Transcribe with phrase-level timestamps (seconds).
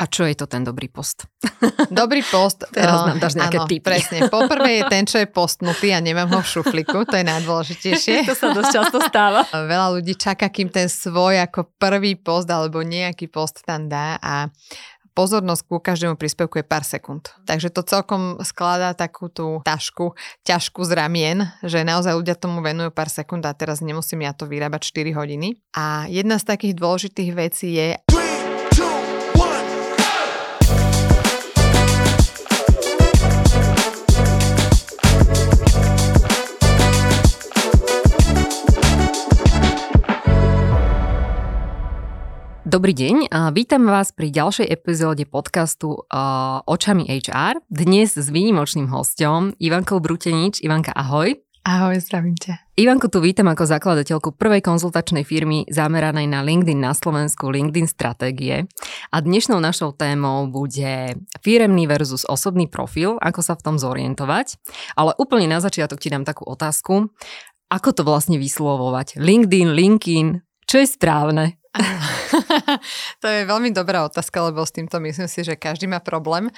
[0.00, 1.28] A čo je to ten dobrý post?
[1.92, 2.64] Dobrý post.
[2.72, 3.84] Teraz nám dáš nejaké áno, tipy.
[3.84, 4.32] presne.
[4.32, 8.14] Poprvé je ten, čo je postnutý a nemám ho v šufliku, to je najdôležitejšie.
[8.30, 9.44] to sa dosť často stáva.
[9.72, 14.48] Veľa ľudí čaká, kým ten svoj ako prvý post alebo nejaký post tam dá a
[15.12, 17.36] pozornosť ku každému príspevku je pár sekúnd.
[17.44, 20.16] Takže to celkom skladá takú tú tašku,
[20.48, 24.48] ťažku z ramien, že naozaj ľudia tomu venujú pár sekúnd a teraz nemusím ja to
[24.48, 25.60] vyrábať 4 hodiny.
[25.76, 28.00] A jedna z takých dôležitých vecí je,
[42.70, 47.58] Dobrý deň vítam vás pri ďalšej epizóde podcastu uh, Očami HR.
[47.66, 50.62] Dnes s výnimočným hostom Ivankou Brutenič.
[50.62, 51.34] Ivanka, ahoj.
[51.66, 52.78] Ahoj, zdravím ťa.
[52.78, 58.70] Ivanku tu vítam ako zakladateľku prvej konzultačnej firmy zameranej na LinkedIn na Slovensku LinkedIn stratégie.
[59.10, 64.62] A dnešnou našou témou bude firemný versus osobný profil, ako sa v tom zorientovať.
[64.94, 67.10] Ale úplne na začiatok ti dám takú otázku.
[67.66, 69.18] Ako to vlastne vyslovovať?
[69.18, 70.28] LinkedIn, LinkedIn,
[70.70, 71.59] čo je správne?
[73.22, 76.50] to je veľmi dobrá otázka, lebo s týmto myslím si, že každý má problém.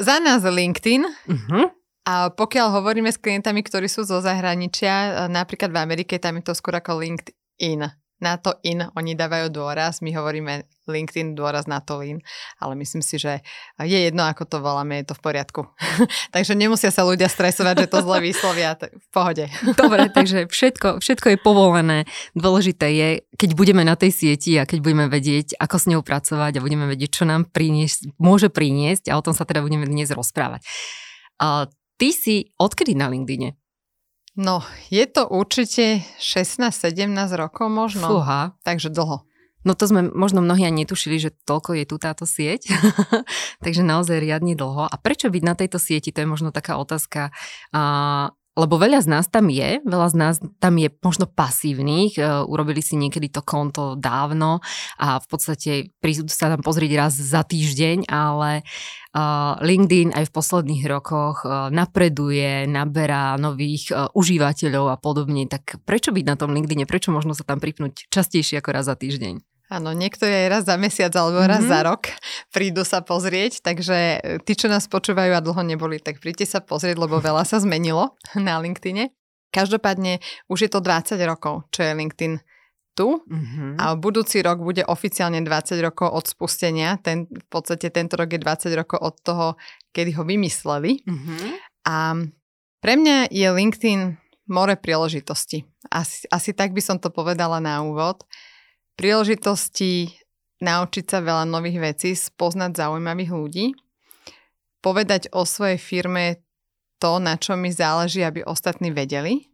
[0.00, 1.04] Za nás LinkedIn.
[1.04, 1.68] Uh-huh.
[2.08, 6.56] A pokiaľ hovoríme s klientami, ktorí sú zo zahraničia, napríklad v Amerike, tam je to
[6.56, 7.84] skôr ako LinkedIn
[8.18, 12.18] na to in oni dávajú dôraz, my hovoríme LinkedIn dôraz na to lean,
[12.58, 13.44] ale myslím si, že
[13.78, 15.60] je jedno, ako to voláme, je to v poriadku.
[16.34, 19.46] takže nemusia sa ľudia stresovať, že to zle vyslovia, v pohode.
[19.80, 21.98] Dobre, takže všetko, všetko je povolené.
[22.34, 26.58] Dôležité je, keď budeme na tej sieti a keď budeme vedieť, ako s ňou pracovať
[26.58, 30.10] a budeme vedieť, čo nám priniesť, môže priniesť a o tom sa teda budeme dnes
[30.10, 30.64] rozprávať.
[31.38, 33.54] A ty si odkedy na LinkedIne?
[34.38, 38.06] No, je to určite 16-17 rokov možno.
[38.06, 38.54] Fúha.
[38.62, 39.26] Takže dlho.
[39.66, 42.70] No to sme možno mnohí ani netušili, že toľko je tu táto sieť.
[43.66, 44.86] Takže naozaj riadne dlho.
[44.86, 46.14] A prečo byť na tejto sieti?
[46.14, 47.34] To je možno taká otázka.
[47.74, 47.82] A,
[48.58, 52.82] lebo veľa z nás tam je, veľa z nás tam je možno pasívnych, e, urobili
[52.82, 54.58] si niekedy to konto dávno
[54.98, 55.70] a v podstate
[56.02, 58.66] prídu sa tam pozrieť raz za týždeň, ale
[59.64, 61.42] LinkedIn aj v posledných rokoch
[61.72, 67.42] napreduje, naberá nových užívateľov a podobne, tak prečo byť na tom LinkedIne, prečo možno sa
[67.42, 69.57] tam pripnúť častejšie ako raz za týždeň?
[69.68, 71.72] Áno, niektorí aj raz za mesiac alebo raz mm-hmm.
[71.72, 72.02] za rok
[72.48, 76.60] prídu sa pozrieť, takže e, tí, čo nás počúvajú a dlho neboli, tak príďte sa
[76.64, 79.12] pozrieť, lebo veľa sa zmenilo na LinkedIne.
[79.52, 82.34] Každopádne už je to 20 rokov, čo je LinkedIn
[82.98, 83.78] tu mm-hmm.
[83.78, 86.98] a budúci rok bude oficiálne 20 rokov od spustenia.
[86.98, 89.46] Ten, v podstate tento rok je 20 rokov od toho,
[89.94, 91.06] kedy ho vymysleli.
[91.06, 91.50] Mm-hmm.
[91.86, 92.18] A
[92.82, 94.00] pre mňa je LinkedIn
[94.50, 95.62] more príležitosti.
[95.92, 98.26] Asi, asi tak by som to povedala na úvod.
[98.98, 100.10] Príležitosti
[100.58, 103.66] naučiť sa veľa nových vecí, spoznať zaujímavých ľudí,
[104.82, 106.42] povedať o svojej firme
[106.98, 109.46] to, na čo mi záleží, aby ostatní vedeli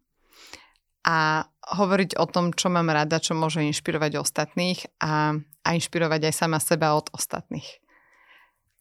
[1.05, 1.45] a
[1.77, 6.57] hovoriť o tom, čo mám rada, čo môže inšpirovať ostatných a, a inšpirovať aj sama
[6.57, 7.69] seba od ostatných.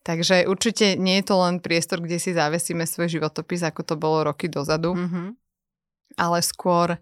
[0.03, 4.31] Takže určite nie je to len priestor, kde si zavesíme svoj životopis, ako to bolo
[4.31, 5.28] roky dozadu, mm-hmm.
[6.19, 7.00] ale skôr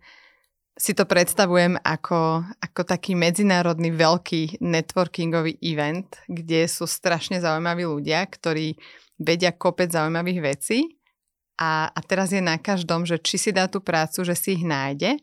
[0.78, 8.24] si to predstavujem ako, ako taký medzinárodný veľký networkingový event, kde sú strašne zaujímaví ľudia,
[8.24, 8.80] ktorí
[9.20, 11.02] vedia kopec zaujímavých vecí
[11.60, 14.66] a, a teraz je na každom, že či si dá tú prácu, že si ich
[14.66, 15.20] nájde,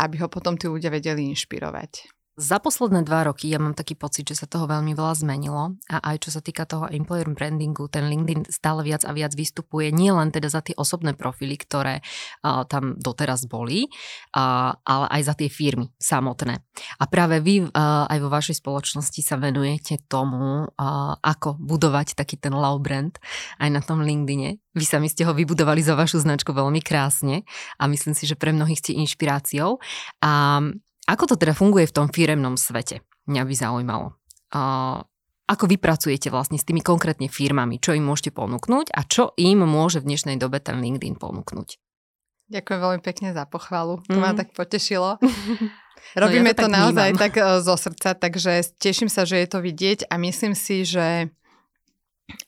[0.00, 2.15] aby ho potom tí ľudia vedeli inšpirovať.
[2.36, 5.96] Za posledné dva roky ja mám taký pocit, že sa toho veľmi veľa zmenilo a
[6.04, 10.12] aj čo sa týka toho employer brandingu, ten LinkedIn stále viac a viac vystupuje nie
[10.12, 12.04] len teda za tie osobné profily, ktoré
[12.44, 13.88] uh, tam doteraz boli,
[14.36, 16.60] uh, ale aj za tie firmy samotné.
[17.00, 22.36] A práve vy uh, aj vo vašej spoločnosti sa venujete tomu, uh, ako budovať taký
[22.36, 23.16] ten love brand
[23.64, 24.60] aj na tom LinkedIne.
[24.76, 27.48] Vy sami ste ho vybudovali za vašu značku veľmi krásne
[27.80, 29.80] a myslím si, že pre mnohých ste inšpiráciou.
[30.20, 30.60] A
[31.06, 33.06] ako to teda funguje v tom firemnom svete?
[33.30, 34.06] Mňa by zaujímalo.
[34.50, 35.02] Uh,
[35.46, 37.78] ako vy pracujete vlastne s tými konkrétne firmami?
[37.78, 41.78] Čo im môžete ponúknuť a čo im môže v dnešnej dobe ten LinkedIn ponúknuť?
[42.50, 44.02] Ďakujem veľmi pekne za pochvalu.
[44.10, 44.22] To mm.
[44.22, 45.18] ma tak potešilo.
[46.18, 47.22] Robíme no ja to, to naozaj vnímam.
[47.22, 51.30] tak e, zo srdca, takže teším sa, že je to vidieť a myslím si, že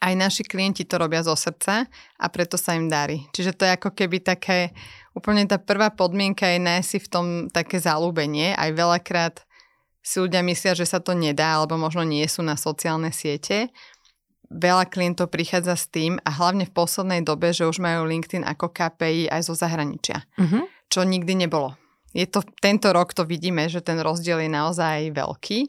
[0.02, 1.86] aj naši klienti to robia zo srdca
[2.18, 3.30] a preto sa im darí.
[3.30, 4.74] Čiže to je ako keby také
[5.18, 8.54] úplne tá prvá podmienka je nájsť si v tom také zalúbenie.
[8.54, 9.42] Aj veľakrát
[9.98, 13.68] si ľudia myslia, že sa to nedá, alebo možno nie sú na sociálne siete.
[14.48, 18.72] Veľa klientov prichádza s tým a hlavne v poslednej dobe, že už majú LinkedIn ako
[18.72, 20.64] KPI aj zo zahraničia, uh-huh.
[20.88, 21.76] čo nikdy nebolo.
[22.16, 25.68] Je to, tento rok to vidíme, že ten rozdiel je naozaj veľký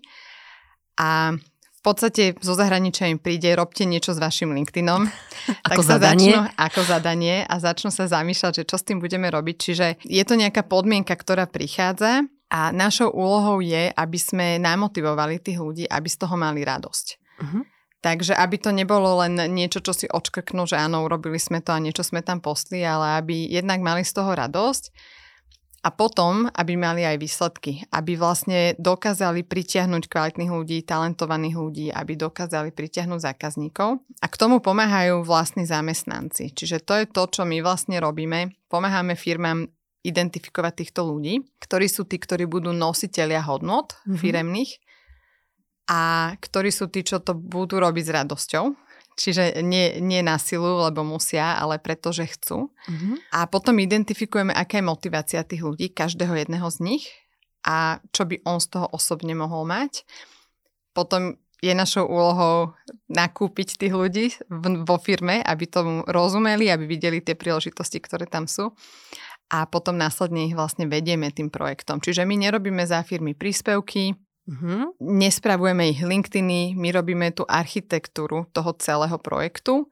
[0.96, 1.36] a
[1.80, 5.08] v podstate zo zahraničia im príde, robte niečo s vašim LinkedInom.
[5.72, 6.36] ako tak zadanie?
[6.36, 9.56] Začnú, ako zadanie a začnú sa zamýšľať, že čo s tým budeme robiť.
[9.56, 15.64] Čiže je to nejaká podmienka, ktorá prichádza a našou úlohou je, aby sme namotivovali tých
[15.64, 17.08] ľudí, aby z toho mali radosť.
[17.40, 17.64] Uh-huh.
[18.04, 21.84] Takže aby to nebolo len niečo, čo si odškrknú, že áno, urobili sme to a
[21.84, 24.92] niečo sme tam postli, ale aby jednak mali z toho radosť
[25.80, 32.20] a potom, aby mali aj výsledky, aby vlastne dokázali pritiahnuť kvalitných ľudí, talentovaných ľudí, aby
[32.20, 34.04] dokázali pritiahnuť zákazníkov.
[34.20, 36.52] A k tomu pomáhajú vlastní zamestnanci.
[36.52, 38.60] Čiže to je to, čo my vlastne robíme.
[38.68, 39.72] Pomáhame firmám
[40.04, 44.20] identifikovať týchto ľudí, ktorí sú tí, ktorí budú nositeľia hodnot mm-hmm.
[44.20, 44.72] firemných
[45.92, 48.66] a ktorí sú tí, čo to budú robiť s radosťou
[49.20, 52.72] Čiže nie, nie na silu, lebo musia, ale preto, že chcú.
[52.72, 53.36] Mm-hmm.
[53.36, 57.04] A potom identifikujeme, aká je motivácia tých ľudí, každého jedného z nich
[57.68, 60.08] a čo by on z toho osobne mohol mať.
[60.96, 62.72] Potom je našou úlohou
[63.12, 64.26] nakúpiť tých ľudí
[64.88, 68.72] vo firme, aby tomu rozumeli, aby videli tie príležitosti, ktoré tam sú.
[69.52, 72.00] A potom následne ich vlastne vedieme tým projektom.
[72.00, 74.16] Čiže my nerobíme za firmy príspevky,
[74.50, 74.98] Uh-huh.
[74.98, 79.86] Nespravujeme ich LinkedIny, my robíme tú architektúru toho celého projektu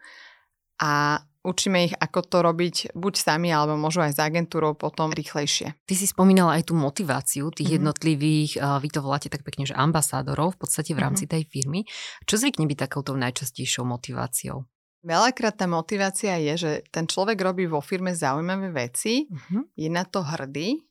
[0.81, 5.77] a učíme ich, ako to robiť buď sami, alebo možno aj s agentúrou potom rýchlejšie.
[5.85, 7.77] Ty si spomínala aj tú motiváciu tých uh-huh.
[7.77, 11.37] jednotlivých, vy to voláte tak pekne, že ambasádorov v podstate v rámci uh-huh.
[11.37, 11.85] tej firmy.
[12.25, 14.65] Čo zvykne byť takouto najčastejšou motiváciou?
[15.05, 19.71] Veľakrát tá motivácia je, že ten človek robí vo firme zaujímavé veci, uh-huh.
[19.77, 20.81] je na to hrdý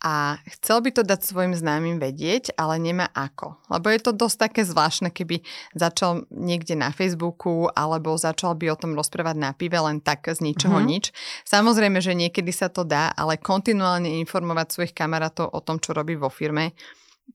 [0.00, 3.60] a chcel by to dať svojim známym vedieť, ale nemá ako.
[3.68, 5.44] Lebo je to dosť také zvláštne, keby
[5.76, 10.40] začal niekde na Facebooku alebo začal by o tom rozprávať na pive len tak z
[10.40, 10.90] ničoho mm-hmm.
[10.90, 11.12] nič.
[11.44, 16.16] Samozrejme, že niekedy sa to dá, ale kontinuálne informovať svojich kamarátov o tom, čo robí
[16.16, 16.72] vo firme,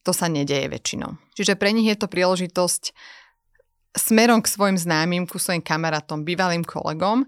[0.01, 1.15] to sa nedeje väčšinou.
[1.38, 2.91] Čiže pre nich je to príležitosť
[3.95, 7.23] smerom k svojim známym, ku svojim kamarátom, bývalým kolegom,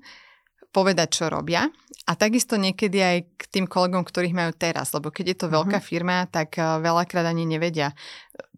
[0.71, 1.67] povedať, čo robia.
[2.07, 5.79] A takisto niekedy aj k tým kolegom, ktorých majú teraz, lebo keď je to veľká
[5.83, 5.89] uh-huh.
[5.91, 7.91] firma, tak eh, veľakrát ani nevedia,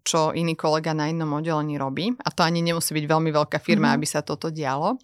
[0.05, 2.13] čo iný kolega na inom oddelení robí.
[2.21, 3.97] A to ani nemusí byť veľmi veľká firma, uh-huh.
[3.97, 5.01] aby sa toto dialo.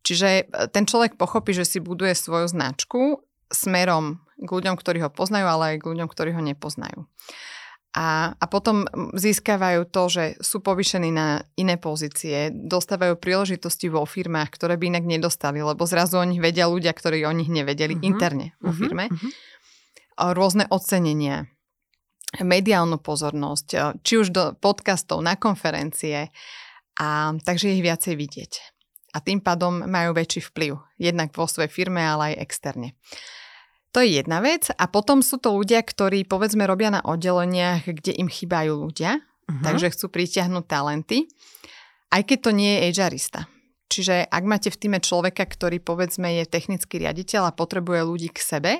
[0.00, 3.20] Čiže eh, ten človek pochopí, že si buduje svoju značku
[3.52, 7.04] smerom k ľuďom, ktorí ho poznajú, ale aj k ľuďom, ktorí ho nepoznajú
[7.94, 14.50] a, a potom získavajú to, že sú povyšení na iné pozície, dostávajú príležitosti vo firmách,
[14.50, 18.10] ktoré by inak nedostali, lebo zrazu o nich vedia ľudia, ktorí o nich nevedeli uh-huh.
[18.10, 18.82] interne vo uh-huh.
[18.82, 19.06] firme.
[19.14, 20.34] Uh-huh.
[20.34, 21.46] Rôzne ocenenia,
[22.42, 26.34] mediálnu pozornosť, či už do podcastov, na konferencie,
[26.98, 28.52] a takže ich viacej vidieť.
[29.14, 32.98] A tým pádom majú väčší vplyv, jednak vo svojej firme, ale aj externe.
[33.94, 34.74] To je jedna vec.
[34.74, 39.62] A potom sú to ľudia, ktorí povedzme robia na oddeleniach, kde im chýbajú ľudia, uh-huh.
[39.62, 41.30] takže chcú pritiahnuť talenty,
[42.10, 43.46] aj keď to nie je HRista.
[43.86, 48.42] Čiže ak máte v týme človeka, ktorý povedzme je technický riaditeľ a potrebuje ľudí k
[48.42, 48.72] sebe,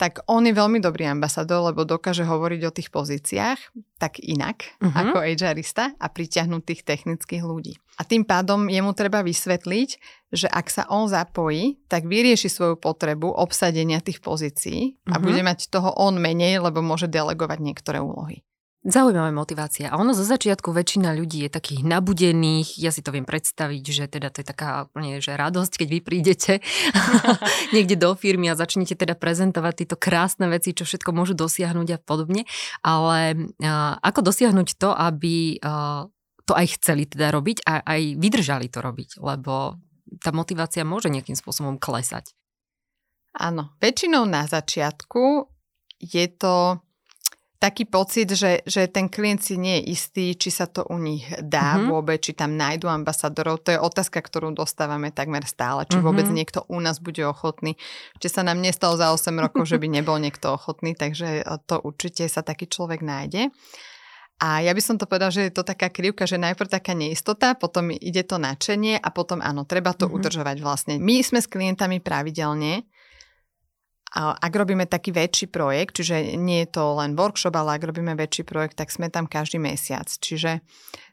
[0.00, 3.60] tak on je veľmi dobrý ambasador, lebo dokáže hovoriť o tých pozíciách
[4.02, 4.90] tak inak uh-huh.
[4.90, 7.78] ako HRista a pritiahnuť tých technických ľudí.
[7.96, 9.88] A tým pádom jemu treba vysvetliť,
[10.34, 15.22] že ak sa on zapojí, tak vyrieši svoju potrebu obsadenia tých pozícií a uh-huh.
[15.22, 18.42] bude mať toho on menej, lebo môže delegovať niektoré úlohy.
[18.82, 19.94] Zaujímavá motivácia.
[19.94, 24.04] A ono zo začiatku väčšina ľudí je takých nabudených, ja si to viem predstaviť, že
[24.10, 26.52] teda to je taká úplne, že radosť, keď vy prídete
[27.74, 31.98] niekde do firmy a začnete teda prezentovať tieto krásne veci, čo všetko môžu dosiahnuť a
[32.02, 32.42] podobne.
[32.82, 36.10] Ale uh, ako dosiahnuť to, aby uh,
[36.42, 39.78] to aj chceli teda robiť a aj vydržali to robiť, lebo
[40.18, 42.34] tá motivácia môže nejakým spôsobom klesať.
[43.38, 45.46] Áno, väčšinou na začiatku
[46.02, 46.82] je to
[47.62, 51.22] taký pocit, že, že ten klient si nie je istý, či sa to u nich
[51.38, 51.94] dá mm-hmm.
[51.94, 53.62] vôbec, či tam nájdu ambasadorov.
[53.62, 55.86] To je otázka, ktorú dostávame takmer stále.
[55.86, 56.08] Či mm-hmm.
[56.10, 57.78] vôbec niekto u nás bude ochotný.
[58.18, 62.26] Či sa nám nestalo za 8 rokov, že by nebol niekto ochotný, takže to určite
[62.26, 63.54] sa taký človek nájde.
[64.42, 67.54] A ja by som to povedal, že je to taká krivka, že najprv taká neistota,
[67.54, 70.18] potom ide to nadšenie a potom áno, treba to mm-hmm.
[70.18, 70.94] udržovať vlastne.
[70.98, 72.82] My sme s klientami pravidelne
[74.12, 78.44] ak robíme taký väčší projekt, čiže nie je to len workshop, ale ak robíme väčší
[78.44, 80.04] projekt, tak sme tam každý mesiac.
[80.04, 80.60] Čiže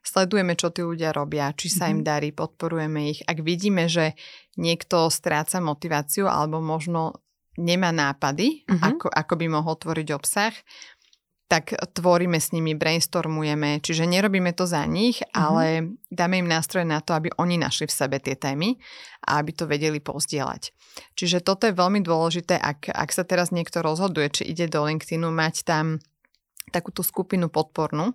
[0.04, 2.08] sledujeme, čo tí ľudia robia, či sa im mhm.
[2.08, 3.24] darí, podporujeme ich.
[3.24, 4.20] Ak vidíme, že
[4.60, 7.24] niekto stráca motiváciu alebo možno
[7.60, 8.96] nemá nápady, uh-huh.
[8.96, 10.56] ako, ako by mohol tvoriť obsah,
[11.50, 15.34] tak tvoríme s nimi, brainstormujeme, čiže nerobíme to za nich, mm-hmm.
[15.34, 15.66] ale
[16.14, 18.78] dáme im nástroje na to, aby oni našli v sebe tie témy
[19.26, 20.70] a aby to vedeli pozdieľať.
[21.18, 25.34] Čiže toto je veľmi dôležité, ak, ak sa teraz niekto rozhoduje, či ide do LinkedInu,
[25.34, 25.98] mať tam
[26.70, 28.14] takúto skupinu podpornú,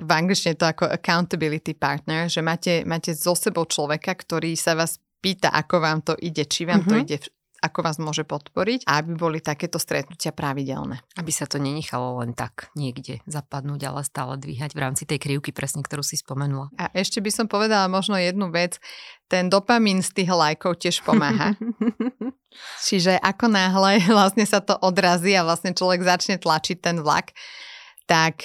[0.00, 5.00] v angličtine to ako accountability partner, že máte, máte so sebou človeka, ktorý sa vás
[5.20, 6.92] pýta, ako vám to ide, či vám mm-hmm.
[6.92, 7.16] to ide
[7.60, 11.04] ako vás môže podporiť a aby boli takéto stretnutia pravidelné.
[11.20, 15.52] Aby sa to nenechalo len tak niekde zapadnúť, ale stále dvíhať v rámci tej krivky,
[15.52, 16.72] presne ktorú si spomenula.
[16.80, 18.80] A ešte by som povedala možno jednu vec.
[19.30, 21.54] Ten dopamín z tých lajkov tiež pomáha.
[22.86, 27.36] Čiže ako náhle vlastne sa to odrazí a vlastne človek začne tlačiť ten vlak,
[28.10, 28.42] tak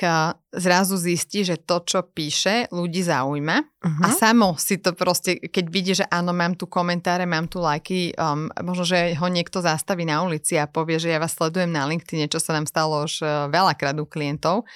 [0.53, 4.03] zrazu zistí, že to, čo píše, ľudí zaujíma uh-huh.
[4.05, 4.15] a mhm.
[4.15, 8.45] samo si to proste, keď vidí, že áno, mám tu komentáre, mám tu lajky, um,
[8.61, 12.29] možno, že ho niekto zastaví na ulici a povie, že ja vás sledujem na LinkedIn,
[12.29, 14.69] čo sa nám stalo už uh, veľakrát u klientov,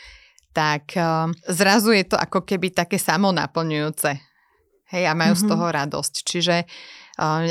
[0.57, 4.17] tak um, zrazu je to ako keby také samonaplňujúce.
[4.89, 5.41] Hej, a majú uh-huh.
[5.41, 5.51] z mhm.
[5.53, 6.13] toho radosť.
[6.25, 6.55] Čiže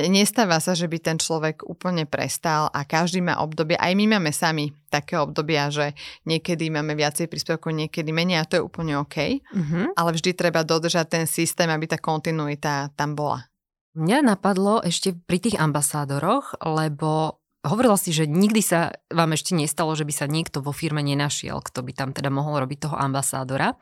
[0.08, 4.32] Nestáva sa, že by ten človek úplne prestal a každý má obdobie, aj my máme
[4.32, 5.92] sami také obdobia, že
[6.24, 9.92] niekedy máme viacej príspevkov, niekedy menej a to je úplne OK, mm-hmm.
[9.92, 13.44] ale vždy treba dodržať ten systém, aby tá kontinuita tam bola.
[13.92, 19.90] Mňa napadlo ešte pri tých ambasádoroch, lebo Hovorila si, že nikdy sa vám ešte nestalo,
[19.98, 23.74] že by sa niekto vo firme nenašiel, kto by tam teda mohol robiť toho ambasádora.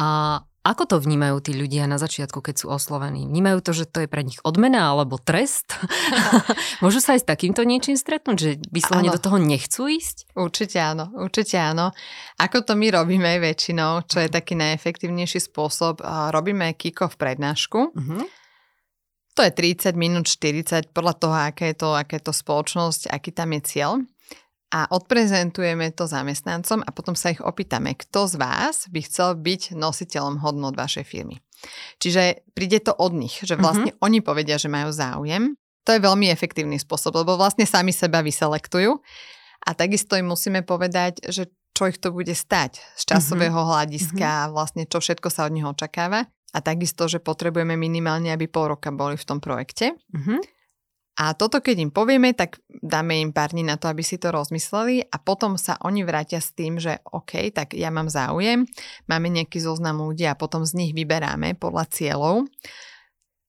[0.00, 3.28] A ako to vnímajú tí ľudia na začiatku, keď sú oslovení?
[3.28, 5.76] Vnímajú to, že to je pre nich odmena alebo trest?
[6.84, 10.32] Môžu sa aj s takýmto niečím stretnúť, že vyslovene do toho nechcú ísť?
[10.32, 11.92] Určite áno, určite áno.
[12.40, 16.00] Ako to my robíme väčšinou, čo je taký najefektívnejší spôsob,
[16.32, 17.92] robíme kick-off prednášku.
[17.92, 18.24] Uh-huh.
[19.36, 23.36] To je 30 minút, 40, podľa toho, aké je to, aké je to spoločnosť, aký
[23.36, 24.00] tam je cieľ
[24.74, 29.78] a odprezentujeme to zamestnancom a potom sa ich opýtame, kto z vás by chcel byť
[29.78, 31.38] nositeľom hodnot vašej firmy.
[32.02, 34.04] Čiže príde to od nich, že vlastne uh-huh.
[34.10, 35.54] oni povedia, že majú záujem.
[35.86, 38.98] To je veľmi efektívny spôsob, lebo vlastne sami seba vyselektujú
[39.62, 43.70] a takisto im musíme povedať, že čo ich to bude stať z časového uh-huh.
[43.78, 44.52] hľadiska, uh-huh.
[44.58, 46.26] vlastne čo všetko sa od nich očakáva.
[46.54, 49.98] A takisto, že potrebujeme minimálne, aby pol roka boli v tom projekte.
[50.14, 50.38] Uh-huh.
[51.14, 54.34] A toto, keď im povieme, tak dáme im pár dní na to, aby si to
[54.34, 58.66] rozmysleli a potom sa oni vrátia s tým, že OK, tak ja mám záujem,
[59.06, 62.50] máme nejaký zoznam ľudí a potom z nich vyberáme podľa cieľov.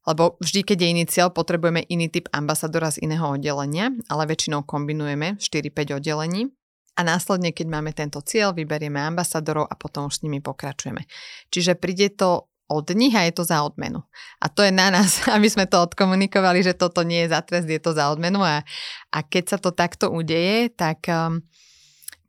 [0.06, 4.62] Lebo vždy, keď je iný cieľ, potrebujeme iný typ ambasadora z iného oddelenia, ale väčšinou
[4.62, 6.54] kombinujeme 4-5 oddelení.
[6.96, 11.10] A následne, keď máme tento cieľ, vyberieme ambasadorov a potom už s nimi pokračujeme.
[11.50, 14.02] Čiže príde to od nich a je to za odmenu.
[14.42, 17.70] A to je na nás, aby sme to odkomunikovali, že toto nie je za trest,
[17.70, 18.66] je to za odmenu a,
[19.14, 21.46] a keď sa to takto udeje, tak um,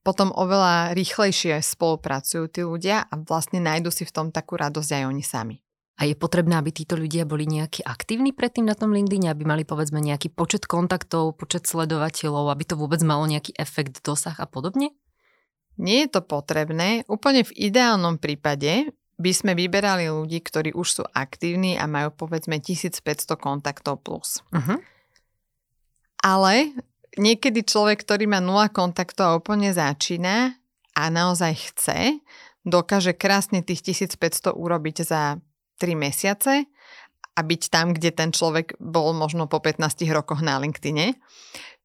[0.06, 5.04] potom oveľa rýchlejšie spolupracujú tí ľudia a vlastne nájdu si v tom takú radosť aj
[5.08, 5.56] oni sami.
[5.96, 9.64] A je potrebné, aby títo ľudia boli nejakí aktívni predtým na tom LinkedIn, aby mali
[9.64, 14.92] povedzme nejaký počet kontaktov, počet sledovateľov, aby to vôbec malo nejaký efekt, dosah a podobne?
[15.80, 17.08] Nie je to potrebné.
[17.08, 22.60] Úplne v ideálnom prípade by sme vyberali ľudí, ktorí už sú aktívni a majú povedzme
[22.60, 23.00] 1500
[23.40, 24.44] kontaktov plus.
[24.52, 24.76] Uh-huh.
[26.20, 26.76] Ale
[27.16, 30.60] niekedy človek, ktorý má 0 kontaktov a úplne začína
[30.92, 32.20] a naozaj chce,
[32.68, 35.40] dokáže krásne tých 1500 urobiť za
[35.80, 36.68] 3 mesiace
[37.36, 41.16] a byť tam, kde ten človek bol možno po 15 rokoch na LinkedIne.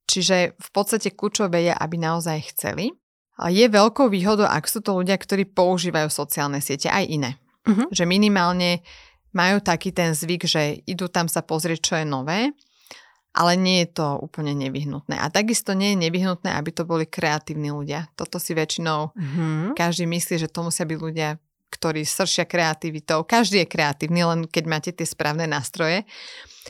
[0.07, 2.91] Čiže v podstate kľúčové je, aby naozaj chceli
[3.49, 7.31] je veľkou výhodou, ak sú to ľudia, ktorí používajú sociálne siete, aj iné.
[7.65, 7.89] Uh-huh.
[7.89, 8.85] Že minimálne
[9.31, 12.51] majú taký ten zvyk, že idú tam sa pozrieť, čo je nové,
[13.31, 15.15] ale nie je to úplne nevyhnutné.
[15.15, 18.11] A takisto nie je nevyhnutné, aby to boli kreatívni ľudia.
[18.19, 19.71] Toto si väčšinou uh-huh.
[19.73, 21.39] každý myslí, že to musia byť ľudia,
[21.71, 23.23] ktorí sršia kreativitou.
[23.23, 26.03] Každý je kreatívny, len keď máte tie správne nástroje.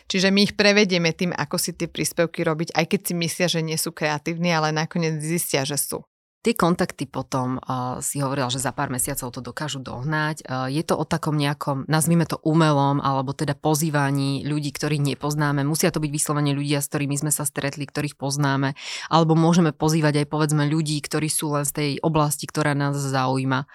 [0.05, 3.65] Čiže my ich prevedieme tým, ako si tie príspevky robiť, aj keď si myslia, že
[3.65, 6.05] nie sú kreatívni, ale nakoniec zistia, že sú.
[6.41, 10.41] Tie kontakty potom uh, si hovorila, že za pár mesiacov to dokážu dohnať.
[10.41, 15.61] Uh, je to o takom nejakom, nazvime to umelom, alebo teda pozývaní ľudí, ktorých nepoznáme.
[15.61, 18.73] Musia to byť vyslovene ľudia, s ktorými sme sa stretli, ktorých poznáme.
[19.13, 23.69] Alebo môžeme pozývať aj povedzme ľudí, ktorí sú len z tej oblasti, ktorá nás zaujíma.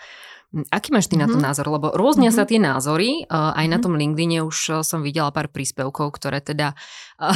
[0.70, 1.26] Aký máš ty mm-hmm.
[1.26, 1.44] na to mhm.
[1.44, 1.66] názor?
[1.68, 2.46] Lebo rôznia mm-hmm.
[2.46, 3.26] sa tie názory.
[3.26, 3.72] Uh, aj mm-hmm.
[3.72, 3.84] na mhm.
[3.84, 6.72] tom LinkedIne už uh, som videla pár príspevkov, ktoré teda,
[7.18, 7.34] uh,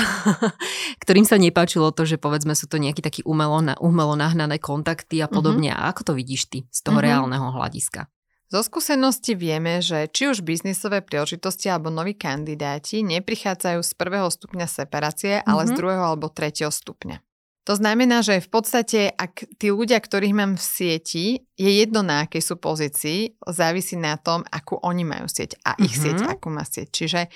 [1.03, 5.29] ktorým sa nepáčilo to, že povedzme sú to nejaké taký umelo, umelo nahnané kontakty a
[5.29, 5.75] podobne.
[5.75, 5.85] Mm-hmm.
[5.85, 7.07] A ako to vidíš ty z toho mm-hmm.
[7.11, 8.07] reálneho hľadiska?
[8.51, 14.67] Zo skúsenosti vieme, že či už biznisové príležitosti alebo noví kandidáti neprichádzajú z prvého stupňa
[14.67, 15.51] separácie, mm-hmm.
[15.51, 15.79] ale z mhm.
[15.79, 17.23] druhého alebo tretieho stupňa.
[17.71, 22.27] To znamená, že v podstate, ak tí ľudia, ktorých mám v sieti, je jedno na
[22.27, 26.03] akej sú pozícii, závisí na tom, akú oni majú sieť a ich mm-hmm.
[26.03, 26.91] sieť, akú má sieť.
[26.91, 27.31] Čiže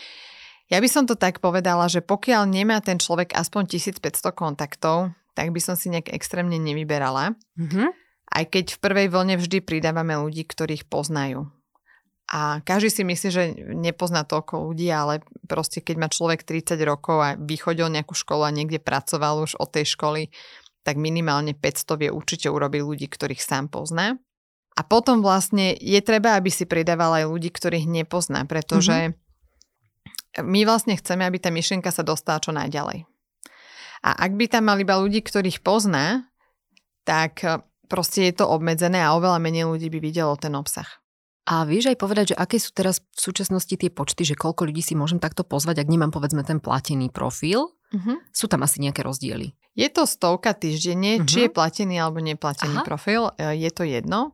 [0.75, 5.55] ja by som to tak povedala, že pokiaľ nemá ten človek aspoň 1500 kontaktov, tak
[5.55, 7.39] by som si nejak extrémne nevyberala.
[7.55, 7.89] Mm-hmm.
[8.35, 11.47] Aj keď v prvej vlne vždy pridávame ľudí, ktorých poznajú.
[12.25, 13.45] A každý si myslí, že
[13.77, 18.55] nepozná toľko ľudí, ale proste keď má človek 30 rokov a vychodil nejakú školu a
[18.55, 20.33] niekde pracoval už od tej školy,
[20.85, 24.17] tak minimálne 500 vie určite urobiť ľudí, ktorých sám pozná.
[24.75, 30.45] A potom vlastne je treba, aby si pridával aj ľudí, ktorých nepozná, pretože mm-hmm.
[30.49, 33.07] my vlastne chceme, aby tá myšlienka sa dostala čo najďalej.
[34.05, 36.29] A ak by tam mali iba ľudí, ktorých pozná,
[37.09, 37.45] tak
[37.87, 41.04] proste je to obmedzené a oveľa menej ľudí by videlo ten obsah.
[41.45, 44.81] A vieš aj povedať, že aké sú teraz v súčasnosti tie počty, že koľko ľudí
[44.81, 47.69] si môžem takto pozvať, ak nemám povedzme ten platený profil?
[47.93, 48.17] Uh-huh.
[48.33, 49.53] Sú tam asi nejaké rozdiely?
[49.77, 51.29] Je to stovka týždenne, uh-huh.
[51.29, 52.87] či je platený alebo neplatený Aha.
[52.89, 54.33] profil, e, je to jedno.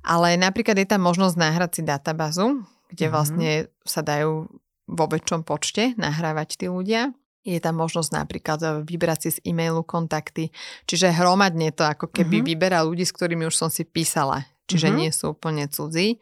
[0.00, 3.12] Ale napríklad je tam možnosť nahrať si databázu, kde uh-huh.
[3.12, 3.50] vlastne
[3.84, 4.48] sa dajú
[4.88, 7.12] vo väčšom počte nahrávať tí ľudia.
[7.44, 10.56] Je tam možnosť napríklad e, vybrať si z e-mailu kontakty,
[10.88, 12.48] čiže hromadne to ako keby uh-huh.
[12.48, 15.02] vyberá ľudí, s ktorými už som si písala čiže mm-hmm.
[15.04, 16.18] nie sú úplne cudzí.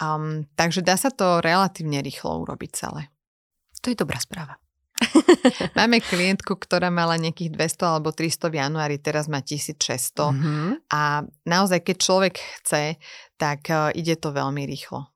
[0.00, 3.12] Um, takže dá sa to relatívne rýchlo urobiť celé.
[3.80, 4.60] To je dobrá správa.
[5.78, 10.68] Máme klientku, ktorá mala nejakých 200 alebo 300 v januári, teraz má 1600 mm-hmm.
[10.92, 13.00] a naozaj, keď človek chce,
[13.40, 15.08] tak uh, ide to veľmi rýchlo.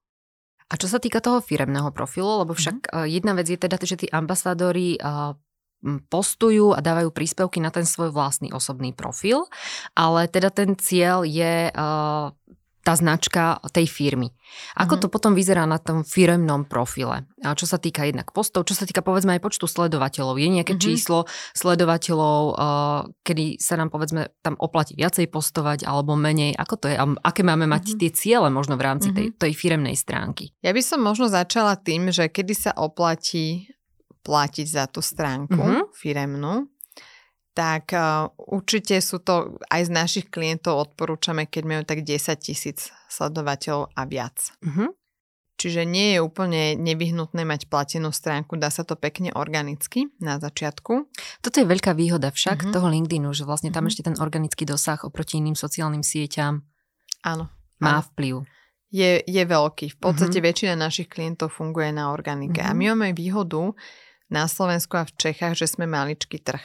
[0.65, 3.09] A čo sa týka toho firemného profilu, lebo však mm-hmm.
[3.09, 5.37] jedna vec je teda, že tí ambasádori uh,
[6.09, 9.47] postujú a dávajú príspevky na ten svoj vlastný osobný profil,
[9.93, 12.33] ale teda ten cieľ je uh,
[12.85, 14.29] tá značka tej firmy.
[14.77, 15.03] Ako mm-hmm.
[15.03, 17.25] to potom vyzerá na tom firemnom profile?
[17.41, 20.37] A čo sa týka jednak postov, čo sa týka povedzme aj počtu sledovateľov.
[20.37, 20.93] Je nejaké mm-hmm.
[20.93, 21.25] číslo
[21.57, 26.53] sledovateľov, uh, kedy sa nám povedzme tam oplatí viacej postovať alebo menej?
[26.61, 26.97] Ako to je?
[27.01, 28.01] A aké máme mať mm-hmm.
[28.05, 29.33] tie ciele možno v rámci mm-hmm.
[29.41, 30.53] tej, tej firemnej stránky?
[30.61, 33.74] Ja by som možno začala tým, že kedy sa oplatí
[34.25, 35.85] platiť za tú stránku mm-hmm.
[35.93, 36.67] firemnú,
[37.55, 42.91] tak uh, určite sú to, aj z našich klientov odporúčame, keď majú tak 10 tisíc
[43.07, 44.51] sledovateľov a viac.
[44.65, 44.91] Mm-hmm.
[45.55, 51.07] Čiže nie je úplne nevyhnutné mať platenú stránku, dá sa to pekne organicky na začiatku.
[51.47, 52.75] Toto je veľká výhoda však mm-hmm.
[52.75, 53.91] toho LinkedInu, že vlastne tam mm-hmm.
[53.95, 56.67] ešte ten organický dosah oproti iným sociálnym sieťam
[57.25, 57.49] áno,
[57.81, 58.07] má áno.
[58.13, 58.35] vplyv.
[58.95, 59.95] Je, je veľký.
[59.95, 60.51] V podstate mm-hmm.
[60.55, 62.63] väčšina našich klientov funguje na organike.
[62.63, 62.75] Mm-hmm.
[62.75, 63.75] A my máme výhodu,
[64.35, 66.63] na Slovensku a v Čechách, že sme maličký trh.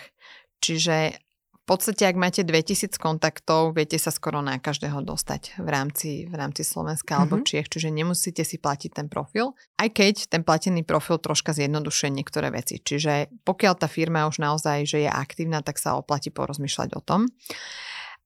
[0.57, 1.21] Čiže
[1.53, 6.33] v podstate, ak máte 2000 kontaktov, viete sa skoro na každého dostať v rámci, v
[6.33, 7.21] rámci Slovenska mm-hmm.
[7.21, 7.45] alebo mhm.
[7.45, 12.49] Čiech, čiže nemusíte si platiť ten profil, aj keď ten platený profil troška zjednodušuje niektoré
[12.49, 12.81] veci.
[12.81, 17.29] Čiže pokiaľ tá firma už naozaj že je aktívna, tak sa oplatí porozmýšľať o tom.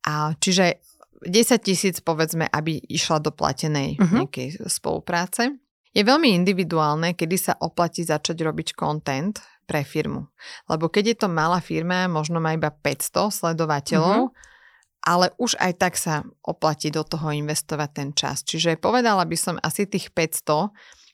[0.08, 0.80] A čiže
[1.28, 4.18] 10 tisíc povedzme, aby išla do platenej mm-hmm.
[4.24, 5.63] nejakej spolupráce.
[5.94, 9.38] Je veľmi individuálne, kedy sa oplatí začať robiť content
[9.70, 10.26] pre firmu.
[10.68, 15.06] Lebo keď je to malá firma, možno má iba 500 sledovateľov, mm-hmm.
[15.06, 18.42] ale už aj tak sa oplatí do toho investovať ten čas.
[18.42, 20.74] Čiže povedala by som asi tých 500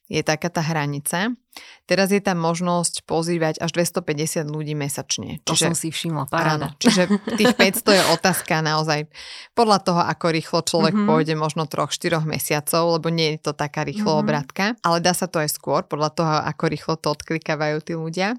[0.10, 1.38] je taká tá hranica.
[1.86, 5.38] Teraz je tam možnosť pozývať až 250 ľudí mesačne.
[5.46, 6.74] Čiže, to som si všimla, paráda.
[6.74, 7.06] Áno, čiže
[7.38, 7.54] tých
[7.86, 9.06] 500 je otázka naozaj
[9.54, 11.10] podľa toho, ako rýchlo človek mm-hmm.
[11.10, 14.26] pôjde, možno 3-4 mesiacov, lebo nie je to taká rýchlo mm-hmm.
[14.26, 18.34] obratka, ale dá sa to aj skôr, podľa toho, ako rýchlo to odklikávajú tí ľudia.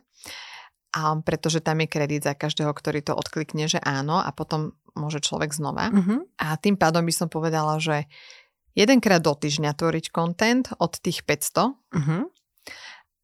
[0.91, 5.23] A pretože tam je kredit za každého, ktorý to odklikne, že áno a potom môže
[5.23, 5.95] človek znova.
[5.95, 6.19] Mm-hmm.
[6.43, 8.11] A tým pádom by som povedala, že
[8.75, 11.71] jedenkrát do týždňa tvoriť content od tých 500.
[11.71, 11.75] Uh-huh.
[11.97, 12.19] Mhm.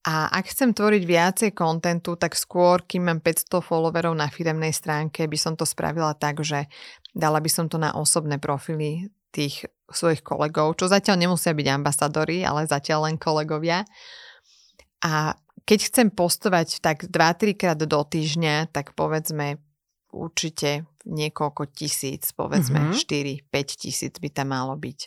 [0.06, 5.26] A ak chcem tvoriť viacej kontentu, tak skôr, kým mám 500 followerov na firemnej stránke,
[5.26, 6.70] by som to spravila tak, že
[7.10, 12.46] dala by som to na osobné profily tých svojich kolegov, čo zatiaľ nemusia byť ambasadori,
[12.46, 13.82] ale zatiaľ len kolegovia.
[15.02, 15.34] A
[15.66, 19.58] keď chcem postovať tak 2-3 krát do týždňa, tak povedzme
[20.16, 23.46] určite niekoľko tisíc, povedzme mm-hmm.
[23.46, 25.00] 4-5 tisíc by tam malo byť.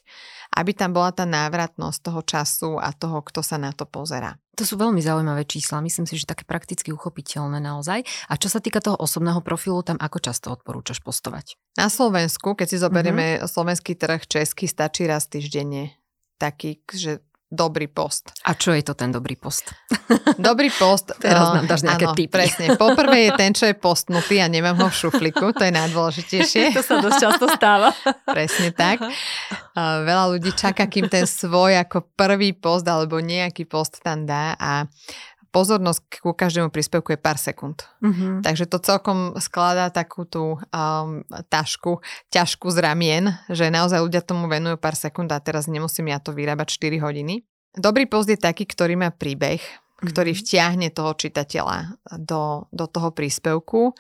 [0.56, 4.40] Aby tam bola tá návratnosť toho času a toho, kto sa na to pozera.
[4.56, 8.04] To sú veľmi zaujímavé čísla, myslím si, že také prakticky uchopiteľné naozaj.
[8.28, 11.60] A čo sa týka toho osobného profilu, tam ako často odporúčaš postovať?
[11.76, 13.48] Na Slovensku, keď si zoberieme mm-hmm.
[13.48, 15.96] slovenský trh český, stačí raz týždenne.
[16.40, 17.20] Taký, že
[17.50, 18.30] dobrý post.
[18.46, 19.74] A čo je to ten dobrý post?
[20.40, 21.12] Dobrý post.
[21.24, 22.32] Teraz nám dáš nejaké áno, typy.
[22.32, 22.66] presne.
[22.78, 26.72] Poprvé je ten, čo je postnutý a nemám ho v šufliku, to je najdôležitejšie.
[26.78, 27.90] to sa dosť často stáva.
[28.24, 29.02] presne tak.
[29.76, 34.86] Veľa ľudí čaká, kým ten svoj ako prvý post alebo nejaký post tam dá a
[35.50, 37.86] pozornosť ku každému príspevku je pár sekúnd.
[38.02, 38.46] Mm-hmm.
[38.46, 44.46] Takže to celkom skladá takú tú um, tašku, ťažku z ramien, že naozaj ľudia tomu
[44.46, 47.42] venujú pár sekúnd a teraz nemusím ja to vyrábať 4 hodiny.
[47.74, 50.08] Dobrý post je taký, ktorý má príbeh, mm-hmm.
[50.10, 53.94] ktorý vtiahne toho čitateľa do, do toho príspevku.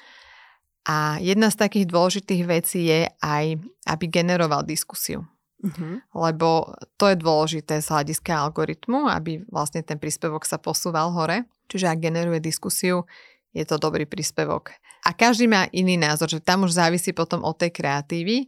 [0.89, 5.27] A jedna z takých dôležitých vecí je aj, aby generoval diskusiu.
[5.59, 5.99] Uh-huh.
[6.15, 11.43] Lebo to je dôležité z hľadiska algoritmu, aby vlastne ten príspevok sa posúval hore.
[11.67, 13.03] Čiže ak generuje diskusiu,
[13.51, 14.73] je to dobrý príspevok.
[15.05, 18.47] A každý má iný názor, že tam už závisí potom od tej kreatívy,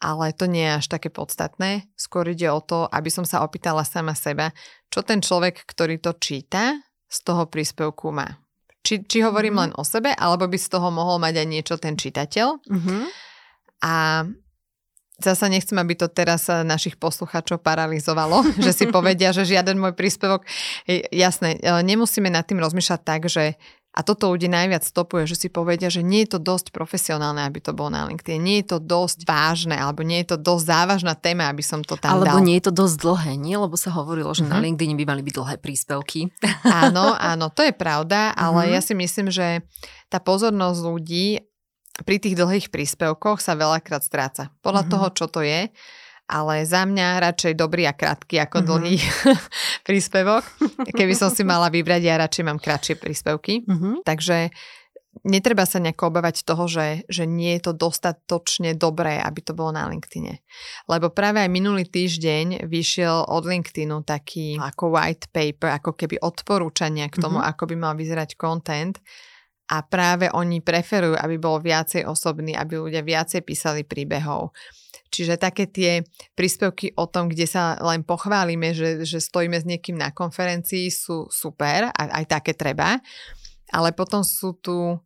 [0.00, 1.88] ale to nie je až také podstatné.
[1.96, 4.52] Skôr ide o to, aby som sa opýtala sama seba,
[4.92, 6.76] čo ten človek, ktorý to číta,
[7.08, 8.42] z toho príspevku má.
[8.84, 9.70] Či, či hovorím uh-huh.
[9.70, 12.48] len o sebe, alebo by z toho mohol mať aj niečo ten čitateľ.
[12.68, 13.02] Uh-huh.
[13.86, 14.26] A
[15.14, 19.94] Zasa nechcem, aby to teraz eh, našich posluchačov paralizovalo, že si povedia, že žiaden môj
[19.94, 20.42] príspevok...
[21.14, 23.54] Jasné, eh, nemusíme nad tým rozmýšľať tak, že
[23.94, 27.62] a toto ľudí najviac stopuje, že si povedia, že nie je to dosť profesionálne, aby
[27.62, 28.42] to bolo na LinkedIn.
[28.42, 31.94] Nie je to dosť vážne, alebo nie je to dosť závažná téma, aby som to
[31.94, 32.42] tam alebo dal.
[32.42, 33.54] nie je to dosť dlhé, nie?
[33.54, 34.50] Lebo sa hovorilo, že mm-hmm.
[34.50, 34.64] na mhm.
[34.66, 36.20] LinkedIn by mali byť dlhé príspevky.
[36.66, 38.74] Áno, áno, to je pravda, ale mm-hmm.
[38.74, 39.62] ja si myslím, že
[40.10, 41.38] tá pozornosť ľudí
[42.02, 44.50] pri tých dlhých príspevkoch sa veľakrát stráca.
[44.58, 44.94] Podľa mm-hmm.
[44.98, 45.70] toho, čo to je.
[46.24, 48.70] Ale za mňa radšej dobrý a krátky ako mm-hmm.
[48.72, 48.96] dlhý
[49.86, 50.42] príspevok.
[50.90, 53.62] Keby som si mala vybrať, ja radšej mám kratšie príspevky.
[53.62, 54.02] Mm-hmm.
[54.02, 54.50] Takže
[55.22, 59.70] netreba sa nejako obávať toho, že, že nie je to dostatočne dobré, aby to bolo
[59.70, 60.42] na LinkedIne.
[60.90, 67.06] Lebo práve aj minulý týždeň vyšiel od LinkedInu taký ako white paper, ako keby odporúčania
[67.06, 67.52] k tomu, mm-hmm.
[67.54, 68.98] ako by mal vyzerať content
[69.70, 74.52] a práve oni preferujú, aby bol viacej osobný, aby ľudia viacej písali príbehov.
[75.08, 76.02] Čiže také tie
[76.34, 81.30] príspevky o tom, kde sa len pochválime, že, že stojíme s niekým na konferencii, sú
[81.30, 82.98] super, aj, aj také treba.
[83.70, 84.98] Ale potom sú tu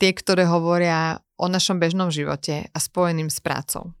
[0.00, 3.92] tie, ktoré hovoria o našom bežnom živote a spojeným s prácou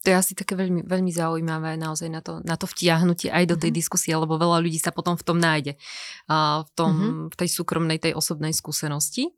[0.00, 3.56] to je asi také veľmi, veľmi zaujímavé naozaj na to, na to vtiahnutie aj do
[3.60, 3.80] tej mm-hmm.
[3.84, 5.76] diskusie, lebo veľa ľudí sa potom v tom nájde.
[6.24, 7.28] A v, tom, mm-hmm.
[7.28, 9.28] v tej súkromnej, tej osobnej skúsenosti.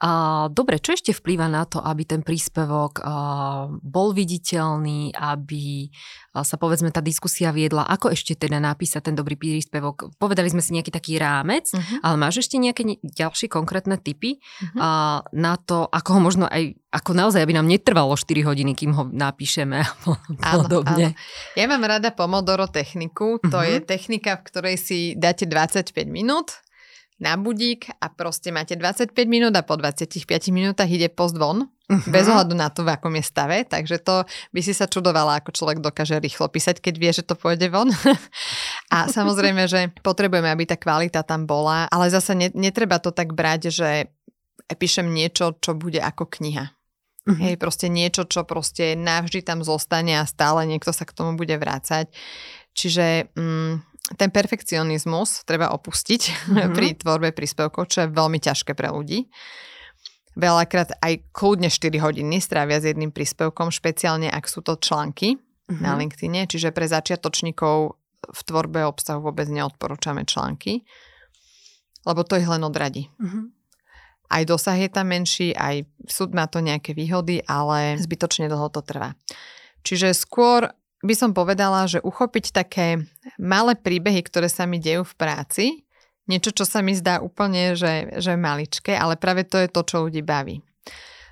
[0.00, 5.92] A, dobre, čo ešte vplýva na to, aby ten príspevok a, bol viditeľný, aby
[6.30, 7.82] sa povedzme tá diskusia viedla?
[7.90, 10.14] Ako ešte teda napísať ten dobrý príspevok?
[10.14, 12.06] Povedali sme si nejaký taký rámec, mm-hmm.
[12.06, 14.78] ale máš ešte nejaké ne- ďalšie konkrétne typy mm-hmm.
[14.78, 14.88] a,
[15.34, 19.06] na to, ako ho možno aj ako naozaj, aby nám netrvalo 4 hodiny, kým ho
[19.06, 21.14] napíšeme a podobne.
[21.14, 21.54] Áno, áno.
[21.54, 23.38] Ja mám rada Pomodoro techniku.
[23.46, 23.78] To uh-huh.
[23.78, 26.58] je technika, v ktorej si dáte 25 minút
[27.20, 31.68] na budík a proste máte 25 minút a po 25 minútach ide post von.
[31.90, 32.06] Uh-huh.
[32.06, 33.66] Bez ohľadu na to, v akom je stave.
[33.66, 34.22] Takže to
[34.54, 37.90] by si sa čudovala, ako človek dokáže rýchlo písať, keď vie, že to pôjde von.
[38.94, 43.74] a samozrejme, že potrebujeme, aby tá kvalita tam bola, ale zase netreba to tak brať,
[43.74, 43.90] že
[44.70, 46.70] píšem niečo, čo bude ako kniha.
[47.26, 47.42] Mm-hmm.
[47.42, 51.52] Hej, proste niečo, čo proste navždy tam zostane a stále niekto sa k tomu bude
[51.58, 52.08] vrácať.
[52.72, 53.72] Čiže mm,
[54.14, 56.70] ten perfekcionizmus treba opustiť mm-hmm.
[56.76, 59.26] pri tvorbe príspevkov, čo je veľmi ťažké pre ľudí.
[60.40, 65.84] Veľakrát aj kľudne 4 hodiny strávia s jedným príspevkom, špeciálne ak sú to články mm-hmm.
[65.84, 70.88] na LinkedIne, čiže pre začiatočníkov v tvorbe obsahu vôbec neodporúčame články,
[72.08, 73.12] lebo to ich len odradí.
[73.20, 73.60] Mm-hmm
[74.30, 78.80] aj dosah je tam menší, aj súd má to nejaké výhody, ale zbytočne dlho to
[78.80, 79.18] trvá.
[79.82, 80.70] Čiže skôr
[81.02, 83.02] by som povedala, že uchopiť také
[83.42, 85.64] malé príbehy, ktoré sa mi dejú v práci,
[86.28, 90.04] niečo, čo sa mi zdá úplne, že, že maličké, ale práve to je to, čo
[90.08, 90.60] ľudí baví.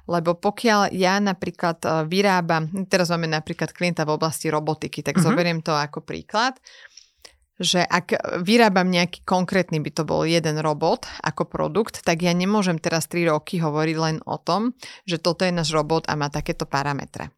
[0.08, 5.36] Lebo pokiaľ ja napríklad e, vyrábam, teraz máme napríklad klienta v oblasti robotiky, tak uh-huh.
[5.36, 6.56] zoberiem to ako príklad
[7.58, 12.78] že ak vyrábam nejaký konkrétny, by to bol jeden robot ako produkt, tak ja nemôžem
[12.78, 16.70] teraz 3 roky hovoriť len o tom, že toto je náš robot a má takéto
[16.70, 17.34] parametre.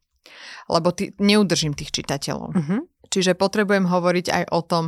[0.68, 2.52] Lebo tý, neudržím tých čitateľov.
[2.52, 2.80] Uh-huh.
[3.10, 4.84] Čiže potrebujem hovoriť aj o tom,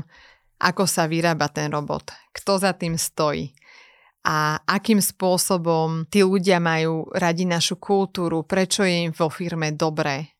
[0.62, 3.51] ako sa vyrába ten robot, kto za tým stojí
[4.22, 10.33] a akým spôsobom tí ľudia majú radi našu kultúru, prečo je im vo firme dobré,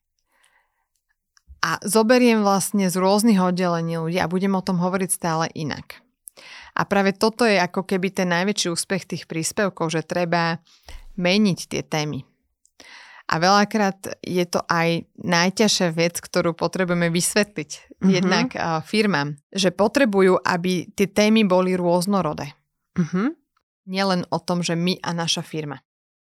[1.63, 6.03] a zoberiem vlastne z rôznych oddelení ľudí a budem o tom hovoriť stále inak.
[6.75, 10.59] A práve toto je ako keby ten najväčší úspech tých príspevkov, že treba
[11.15, 12.27] meniť tie témy.
[13.33, 18.11] A veľakrát je to aj najťažšia vec, ktorú potrebujeme vysvetliť mm-hmm.
[18.13, 22.53] jednak uh, firmám, že potrebujú, aby tie témy boli rôznorodé.
[22.93, 23.27] Mm-hmm.
[23.89, 25.81] Nielen o tom, že my a naša firma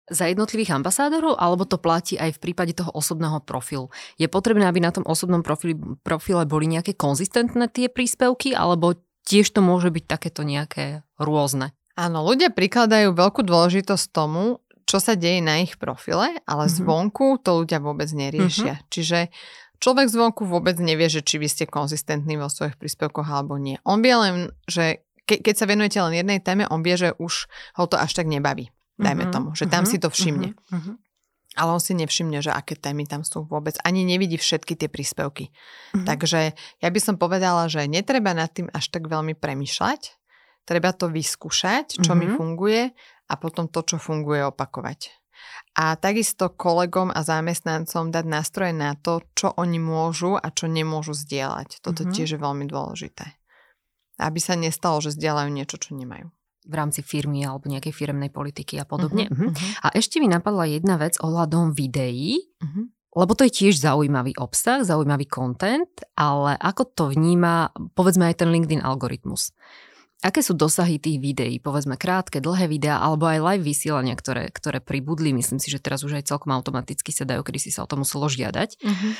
[0.09, 3.93] za jednotlivých ambasádorov, alebo to platí aj v prípade toho osobného profilu?
[4.17, 8.97] Je potrebné, aby na tom osobnom profile, profile boli nejaké konzistentné tie príspevky, alebo
[9.29, 11.77] tiež to môže byť takéto nejaké rôzne?
[11.93, 16.79] Áno, ľudia prikladajú veľkú dôležitosť tomu, čo sa deje na ich profile, ale mm-hmm.
[16.81, 18.81] zvonku to ľudia vôbec neriešia.
[18.81, 18.89] Mm-hmm.
[18.89, 19.19] Čiže
[19.77, 23.77] človek zvonku vôbec nevie, že či vy ste konzistentní vo svojich príspevkoch alebo nie.
[23.85, 27.45] On vie len, že ke, keď sa venujete len jednej téme, on vie, že už
[27.77, 30.51] ho to až tak nebaví dajme uh-huh, tomu, že tam uh-huh, si to všimne.
[30.75, 30.99] Uh-huh.
[31.55, 33.79] ale on si nevšimne, že aké témy tam sú vôbec.
[33.87, 35.49] Ani nevidí všetky tie príspevky.
[35.49, 36.05] Mm-hmm.
[36.05, 36.39] Takže
[36.83, 40.19] ja by som povedala, že netreba nad tým až tak veľmi premyšľať.
[40.67, 42.19] Treba to vyskúšať, čo mm-hmm.
[42.19, 42.35] mi mhm.
[42.35, 42.83] funguje
[43.29, 45.13] a potom to, čo funguje, opakovať.
[45.79, 51.15] A takisto kolegom a zamestnancom dať nástroje na to, čo oni môžu a čo nemôžu
[51.15, 51.79] zdieľať.
[51.79, 52.15] Toto mm-hmm.
[52.17, 53.39] tiež je veľmi dôležité.
[54.19, 56.27] Aby sa nestalo, že zdieľajú niečo, čo nemajú
[56.69, 59.25] v rámci firmy alebo nejakej firemnej politiky a podobne.
[59.25, 59.69] Uh-huh, uh-huh.
[59.81, 62.85] A ešte mi napadla jedna vec ohľadom videí, uh-huh.
[63.17, 68.53] lebo to je tiež zaujímavý obsah, zaujímavý content, ale ako to vníma, povedzme aj ten
[68.53, 69.49] LinkedIn algoritmus.
[70.19, 74.83] Aké sú dosahy tých videí, povedzme krátke, dlhé videá, alebo aj live vysielania, ktoré, ktoré
[74.83, 77.89] pribudli, myslím si, že teraz už aj celkom automaticky sa dajú, kedy si sa o
[77.89, 78.83] to muselo žiadať.
[78.83, 79.11] Uh-huh.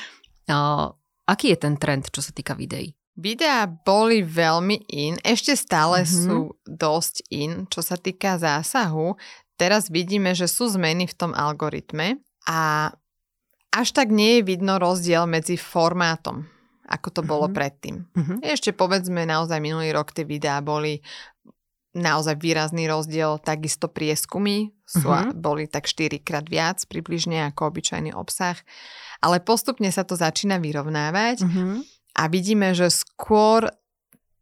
[0.52, 0.86] Uh,
[1.24, 2.92] aký je ten trend, čo sa týka videí?
[3.16, 6.24] Videá boli veľmi in, ešte stále mm-hmm.
[6.28, 9.16] sú dosť in, čo sa týka zásahu.
[9.56, 12.92] Teraz vidíme, že sú zmeny v tom algoritme a
[13.72, 16.48] až tak nie je vidno rozdiel medzi formátom,
[16.90, 17.30] ako to mm-hmm.
[17.30, 17.54] bolo mhm.
[17.54, 17.96] predtým.
[18.10, 18.38] Mm-hmm.
[18.42, 21.00] Ešte povedzme, naozaj minulý rok tie videá boli
[21.90, 25.38] naozaj výrazný rozdiel, takisto prieskumy sú, mm-hmm.
[25.42, 28.54] boli tak 4 krát viac približne ako obyčajný obsah,
[29.18, 31.42] ale postupne sa to začína vyrovnávať.
[31.42, 33.70] Mm-hmm a vidíme, že skôr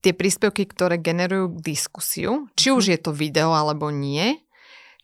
[0.01, 2.93] tie príspevky, ktoré generujú diskusiu, či už mhm.
[2.95, 4.39] je to video alebo nie,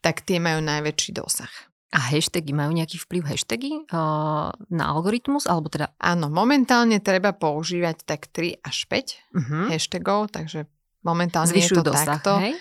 [0.01, 1.53] tak tie majú najväčší dosah.
[1.95, 5.47] A hashtagy majú nejaký vplyv hashtagy uh, na algoritmus?
[5.47, 5.95] Alebo teda...
[6.03, 9.39] Áno, momentálne treba používať tak 3 až 5 uh-huh.
[9.39, 9.59] Mhm.
[9.71, 10.67] hashtagov, takže
[11.07, 12.33] momentálne Zvyšujú je to dosah, takto.
[12.43, 12.55] Hej?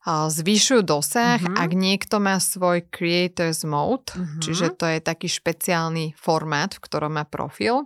[0.00, 1.60] Uh, zvyšujú dosah, uh-huh.
[1.60, 4.40] ak niekto má svoj creators mode, uh-huh.
[4.40, 7.84] čiže to je taký špeciálny formát, v ktorom má profil,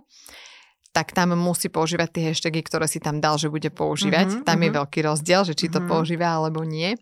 [0.95, 4.27] tak tam musí používať tie hashtagy, ktoré si tam dal, že bude používať.
[4.31, 4.65] Uh-huh, tam uh-huh.
[4.65, 4.77] je mhm.
[4.79, 5.91] veľký rozdiel, že či to uh-huh.
[5.91, 6.95] používa alebo nie.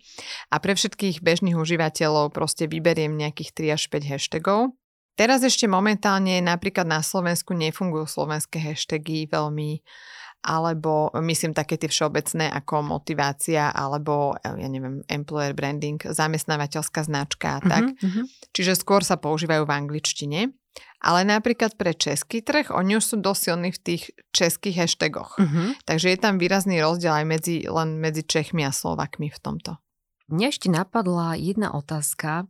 [0.50, 4.74] A pre všetkých bežných užívateľov proste vyberiem nejakých 3 až 5 hashtagov.
[5.14, 9.86] Teraz ešte momentálne napríklad na Slovensku nefungujú slovenské hashtagy veľmi
[10.44, 17.60] alebo myslím také tie všeobecné ako motivácia alebo ja neviem, employer branding, zamestnávateľská značka a
[17.62, 17.94] tak.
[17.94, 18.26] Uh-huh, uh-huh.
[18.58, 20.40] Čiže skôr sa používajú v angličtine.
[21.04, 25.36] Ale napríklad pre český trh, oni už sú dosť silní v tých českých hashtagoch.
[25.36, 25.76] Uh-huh.
[25.84, 29.84] Takže je tam výrazný rozdiel aj medzi, len medzi Čechmi a Slovakmi v tomto.
[30.32, 32.48] Mne ešte napadla jedna otázka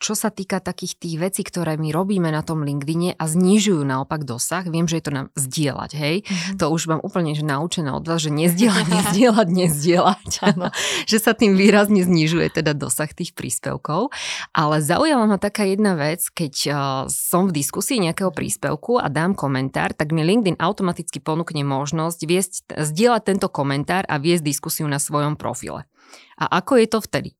[0.00, 4.24] čo sa týka takých tých vecí, ktoré my robíme na tom LinkedIne a znižujú naopak
[4.24, 6.56] dosah, viem, že je to nám zdieľať, hej, mm-hmm.
[6.56, 10.30] to už mám úplne že naučené od vás, že nezdieľať, nezdieľať, nezdieľať,
[11.10, 14.08] že sa tým výrazne znižuje teda dosah tých príspevkov,
[14.56, 16.76] ale zaujala ma taká jedna vec, keď uh,
[17.12, 22.52] som v diskusii nejakého príspevku a dám komentár, tak mi LinkedIn automaticky ponúkne možnosť viesť,
[22.80, 25.84] zdieľať tento komentár a viesť diskusiu na svojom profile.
[26.40, 27.30] A ako je to vtedy?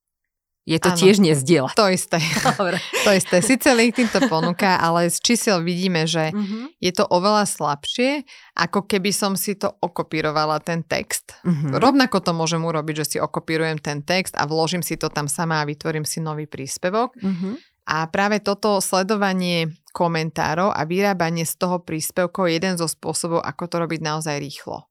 [0.65, 1.77] Je to ano, tiež nezdieľať.
[1.77, 2.17] To isté.
[2.57, 2.81] Dobre.
[3.05, 3.45] to isté.
[3.45, 6.73] Sice LinkedIn to ponúka, ale z čísel vidíme, že uh-huh.
[6.81, 8.25] je to oveľa slabšie,
[8.57, 11.37] ako keby som si to okopírovala, ten text.
[11.45, 11.77] Uh-huh.
[11.77, 15.61] Rovnako to môžem urobiť, že si okopírujem ten text a vložím si to tam sama
[15.61, 17.13] a vytvorím si nový príspevok.
[17.21, 17.61] Uh-huh.
[17.85, 23.69] A práve toto sledovanie komentárov a vyrábanie z toho príspevkov je jeden zo spôsobov, ako
[23.69, 24.89] to robiť naozaj rýchlo.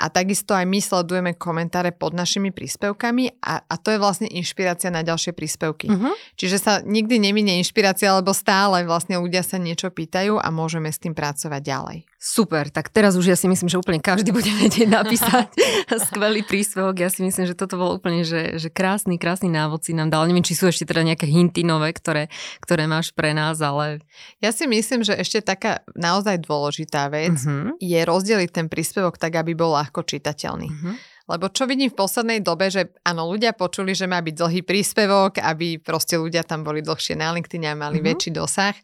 [0.00, 4.88] A takisto aj my sledujeme komentáre pod našimi príspevkami a, a to je vlastne inšpirácia
[4.88, 5.92] na ďalšie príspevky.
[5.92, 6.16] Uh-huh.
[6.40, 10.98] Čiže sa nikdy neminie inšpirácia, lebo stále vlastne ľudia sa niečo pýtajú a môžeme s
[10.98, 12.09] tým pracovať ďalej.
[12.20, 15.56] Super, tak teraz už ja si myslím, že úplne každý bude vedieť napísať
[16.04, 17.00] skvelý príspevok.
[17.00, 20.28] Ja si myslím, že toto bol úplne že, že krásny, krásny návod si nám dal.
[20.28, 22.28] Neviem, či sú ešte teda nejaké hinty nové, ktoré,
[22.60, 24.04] ktoré máš pre nás, ale...
[24.44, 27.80] Ja si myslím, že ešte taká naozaj dôležitá vec uh-huh.
[27.80, 30.68] je rozdeliť ten príspevok tak, aby bol ľahko čitateľný.
[30.68, 30.92] Uh-huh.
[31.24, 35.40] Lebo čo vidím v poslednej dobe, že áno, ľudia počuli, že má byť dlhý príspevok,
[35.40, 38.12] aby proste ľudia tam boli dlhšie na LinkedIn a mali uh-huh.
[38.12, 38.76] väčší dosah.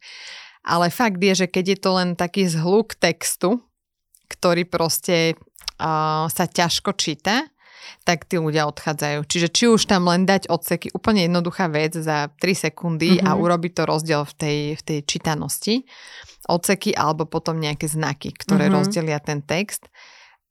[0.66, 3.62] Ale fakt je, že keď je to len taký zhluk textu,
[4.26, 5.38] ktorý proste
[5.78, 7.46] uh, sa ťažko číta,
[8.02, 9.22] tak tí ľudia odchádzajú.
[9.26, 13.26] Čiže či už tam len dať odseky, úplne jednoduchá vec za 3 sekundy mm-hmm.
[13.26, 13.38] a mhm.
[13.38, 15.86] urobiť to rozdiel v tej, v tej čítanosti,
[16.50, 18.78] odseky alebo potom nejaké znaky, ktoré mm-hmm.
[18.78, 19.86] rozdelia ten text.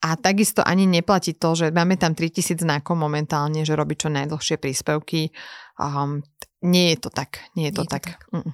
[0.05, 4.61] A takisto ani neplatí to, že máme tam 3000 znakov momentálne, že robí čo najdlhšie
[4.61, 5.33] príspevky.
[5.81, 6.21] Um,
[6.65, 7.45] nie je to tak.
[7.53, 8.03] Nie je to, nie tak.
[8.03, 8.19] to tak.
[8.33, 8.51] Mm.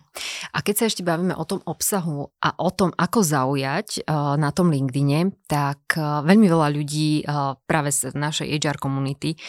[0.52, 4.52] A keď sa ešte bavíme o tom obsahu a o tom, ako zaujať uh, na
[4.52, 9.40] tom LinkedIne, tak uh, veľmi veľa ľudí uh, práve z našej HR komunity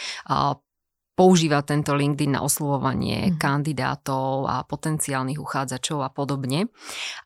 [1.13, 3.37] používa tento LinkedIn na oslovovanie mm.
[3.37, 6.69] kandidátov a potenciálnych uchádzačov a podobne.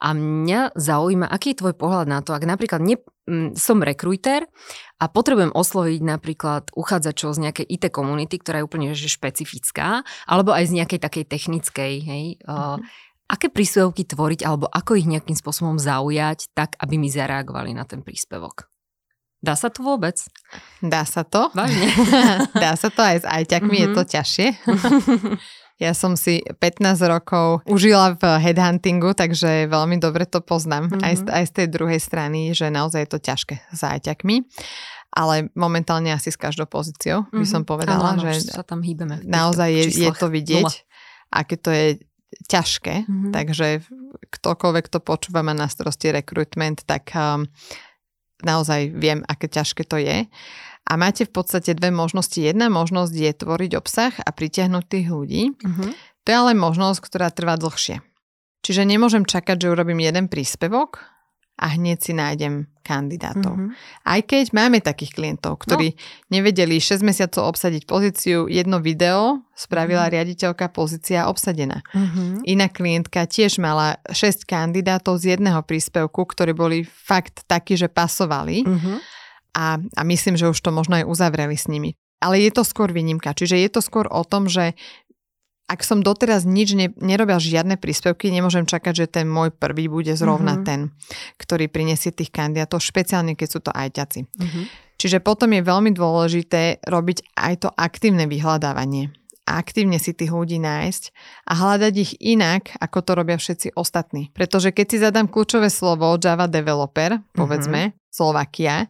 [0.04, 3.00] A mňa zaujíma, aký je tvoj pohľad na to, ak napríklad ne,
[3.56, 4.48] som rekrúter
[5.00, 10.56] a potrebujem osloviť napríklad uchádzačov z nejakej IT komunity, ktorá je úplne že špecifická, alebo
[10.56, 12.48] aj z nejakej takej technickej, hej, mm.
[12.48, 12.80] uh,
[13.28, 18.00] Aké príspevky tvoriť alebo ako ich nejakým spôsobom zaujať, tak aby mi zareagovali na ten
[18.00, 18.72] príspevok?
[19.38, 20.18] Dá sa to vôbec?
[20.82, 21.54] Dá sa to.
[21.54, 21.94] Vážne?
[22.64, 23.94] Dá sa to aj s ajťakmi, mm-hmm.
[23.94, 24.10] je to mhm.
[24.10, 24.48] ťažšie.
[25.86, 31.06] ja som si 15 rokov užila v headhuntingu, takže veľmi dobre to poznám mm-hmm.
[31.06, 34.42] aj, z, aj z tej druhej strany, že naozaj je to ťažké s ajťakmi.
[35.18, 37.70] Ale momentálne asi s každou pozíciou by som mhm.
[37.70, 41.32] povedala, ano, že sa tam hýbeme naozaj je, je to vidieť, Nula.
[41.32, 41.86] aké to je
[42.52, 43.08] ťažké.
[43.08, 43.32] Mm-hmm.
[43.32, 43.68] Takže
[44.30, 47.48] ktokoľvek to počúva má na starosti rekrutment, tak um,
[48.44, 50.28] naozaj viem, aké ťažké to je.
[50.88, 52.40] A máte v podstate dve možnosti.
[52.40, 55.44] Jedna možnosť je tvoriť obsah a pritiahnuť tých ľudí.
[55.52, 55.92] Uh-huh.
[56.24, 58.00] To je ale možnosť, ktorá trvá dlhšie.
[58.64, 61.17] Čiže nemôžem čakať, že urobím jeden príspevok
[61.58, 63.58] a hneď si nájdem kandidátov.
[63.58, 63.76] Mm-hmm.
[64.08, 65.98] Aj keď máme takých klientov, ktorí no.
[66.32, 70.16] nevedeli 6 mesiacov obsadiť pozíciu, jedno video spravila mm-hmm.
[70.16, 71.84] riaditeľka, pozícia obsadená.
[71.92, 72.48] Mm-hmm.
[72.48, 78.64] Iná klientka tiež mala 6 kandidátov z jedného príspevku, ktorí boli fakt takí, že pasovali.
[78.64, 78.98] Mm-hmm.
[79.58, 81.98] A, a myslím, že už to možno aj uzavreli s nimi.
[82.22, 83.34] Ale je to skôr výnimka.
[83.34, 84.74] Čiže je to skôr o tom, že
[85.68, 90.16] ak som doteraz nič ne, nerobil žiadne príspevky, nemôžem čakať, že ten môj prvý bude
[90.16, 90.68] zrovna mm-hmm.
[90.68, 90.80] ten,
[91.36, 94.20] ktorý prinesie tých kandidátov, špeciálne keď sú to ajťaci.
[94.24, 94.66] Mm-hmm.
[94.98, 99.14] Čiže potom je veľmi dôležité robiť aj to aktívne vyhľadávanie
[99.48, 101.04] aktívne si tých ľudí nájsť
[101.48, 104.28] a hľadať ich inak, ako to robia všetci ostatní.
[104.36, 108.06] Pretože keď si zadám kľúčové slovo Java developer, povedzme, mm-hmm.
[108.12, 108.90] Slovakia,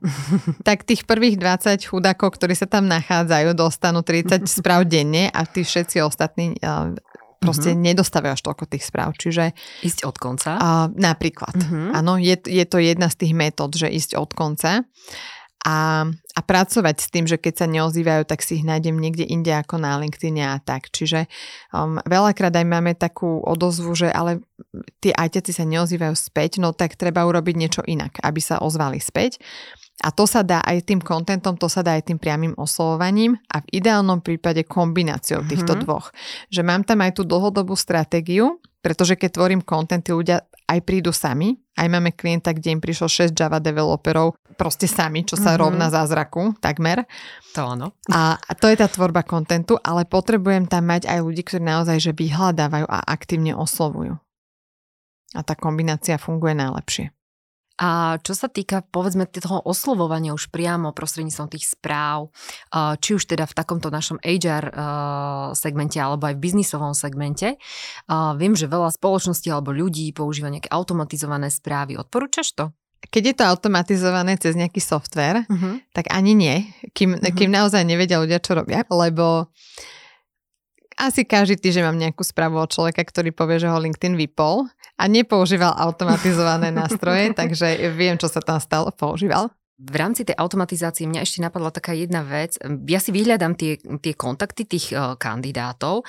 [0.68, 5.68] tak tých prvých 20 chudákov, ktorí sa tam nachádzajú, dostanú 30 správ denne a tí
[5.68, 6.96] všetci ostatní uh,
[7.38, 7.86] proste mm-hmm.
[7.94, 9.14] nedostávajú až toľko tých správ.
[9.20, 9.54] Čiže...
[9.86, 10.58] Ísť od konca?
[10.58, 11.54] Uh, napríklad.
[11.54, 11.86] Mm-hmm.
[11.94, 14.88] Áno, je, je to jedna z tých metód, že ísť od konca
[15.68, 19.52] a, a pracovať s tým, že keď sa neozývajú, tak si ich nájdem niekde inde
[19.52, 20.88] ako na LinkedIn a tak.
[20.88, 21.28] Čiže
[21.76, 24.40] um, veľakrát aj máme takú odozvu, že ale
[25.04, 29.44] tie ajťaci sa neozývajú späť, no tak treba urobiť niečo inak, aby sa ozvali späť.
[30.06, 33.60] A to sa dá aj tým kontentom, to sa dá aj tým priamým oslovovaním a
[33.66, 35.84] v ideálnom prípade kombináciou týchto mm-hmm.
[35.84, 36.14] dvoch.
[36.54, 41.12] Že mám tam aj tú dlhodobú stratégiu, pretože keď tvorím content, tí ľudia aj prídu
[41.12, 41.60] sami.
[41.76, 45.60] Aj máme klienta, kde im prišlo 6 Java developerov proste sami, čo sa mm-hmm.
[45.60, 47.04] rovná zázraku, takmer.
[47.52, 47.92] To áno.
[48.08, 52.00] A, a to je tá tvorba kontentu, ale potrebujem tam mať aj ľudí, ktorí naozaj
[52.00, 54.16] že vyhľadávajú a aktívne oslovujú.
[55.36, 57.12] A tá kombinácia funguje najlepšie.
[57.78, 62.34] A čo sa týka, povedzme, toho oslovovania už priamo prostredníctvom tých správ,
[62.74, 64.74] či už teda v takomto našom HR
[65.54, 67.62] segmente alebo aj v biznisovom segmente,
[68.36, 72.02] viem, že veľa spoločností alebo ľudí používa nejaké automatizované správy.
[72.02, 72.66] Odporúčaš to?
[72.98, 75.78] Keď je to automatizované cez nejaký software, uh-huh.
[75.94, 76.66] tak ani nie,
[76.98, 77.30] kým, uh-huh.
[77.30, 79.54] kým naozaj nevedia ľudia, čo robia, lebo
[80.98, 84.66] asi každý týždeň mám nejakú správu od človeka, ktorý povie, že ho LinkedIn vypol
[84.98, 89.54] a nepoužíval automatizované nástroje, takže viem, čo sa tam stalo, používal.
[89.78, 92.58] V rámci tej automatizácie mňa ešte napadla taká jedna vec.
[92.90, 96.02] Ja si vyhľadám tie, tie kontakty tých uh, kandidátov.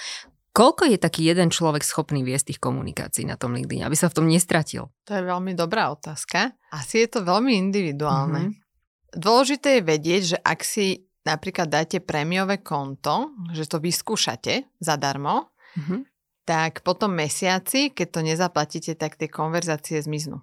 [0.56, 4.16] Koľko je taký jeden človek schopný viesť tých komunikácií na tom LinkedIn, aby sa v
[4.16, 4.88] tom nestratil?
[5.04, 6.56] To je veľmi dobrá otázka.
[6.72, 8.56] Asi je to veľmi individuálne.
[8.56, 9.20] Mm-hmm.
[9.20, 16.00] Dôležité je vedieť, že ak si napríklad dáte prémiové konto, že to vyskúšate zadarmo, mm-hmm.
[16.48, 20.40] tak potom mesiaci, keď to nezaplatíte, tak tie konverzácie zmiznú.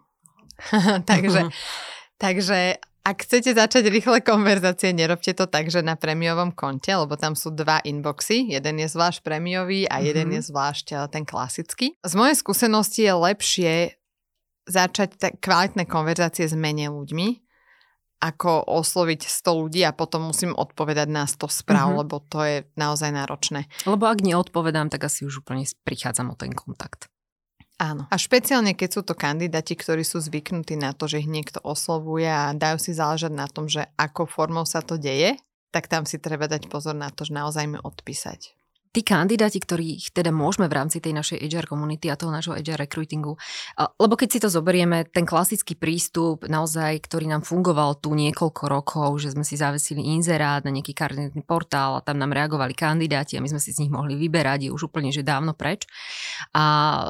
[1.10, 1.50] takže,
[2.24, 7.38] takže ak chcete začať rýchle konverzácie, nerobte to tak, že na prémiovom konte, lebo tam
[7.38, 8.50] sú dva inboxy.
[8.50, 10.42] Jeden je zvlášť prémiový a jeden mm-hmm.
[10.42, 11.94] je zvlášť eh, ten klasický.
[12.02, 13.74] Z mojej skúsenosti je lepšie
[14.66, 17.45] začať kvalitné konverzácie s menej ľuďmi,
[18.20, 22.02] ako osloviť 100 ľudí a potom musím odpovedať na 100 správ, mm-hmm.
[22.02, 23.68] lebo to je naozaj náročné.
[23.84, 27.12] Lebo ak neodpovedám, tak asi už úplne prichádzam o ten kontakt.
[27.76, 28.08] Áno.
[28.08, 32.24] A špeciálne, keď sú to kandidáti, ktorí sú zvyknutí na to, že ich niekto oslovuje
[32.24, 35.36] a dajú si záležať na tom, že ako formou sa to deje,
[35.76, 38.55] tak tam si treba dať pozor na to, že naozaj mi odpísať
[38.96, 42.88] tí kandidáti, ktorých teda môžeme v rámci tej našej HR komunity a toho nášho HR
[42.88, 43.36] recruitingu,
[44.00, 49.10] lebo keď si to zoberieme, ten klasický prístup naozaj, ktorý nám fungoval tu niekoľko rokov,
[49.20, 53.44] že sme si zavesili inzerát na nejaký kandidátny portál a tam nám reagovali kandidáti a
[53.44, 55.84] my sme si z nich mohli vyberať, je už úplne že dávno preč.
[56.56, 56.64] A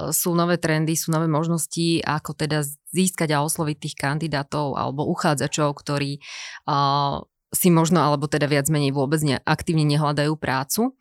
[0.10, 2.66] sú nové trendy, sú nové možnosti, ako teda
[2.96, 6.18] získať a osloviť tých kandidátov alebo uchádzačov, ktorí
[6.66, 7.20] uh,
[7.56, 10.94] si možno, alebo teda viac menej vôbec ne, aktívne nehľadajú prácu.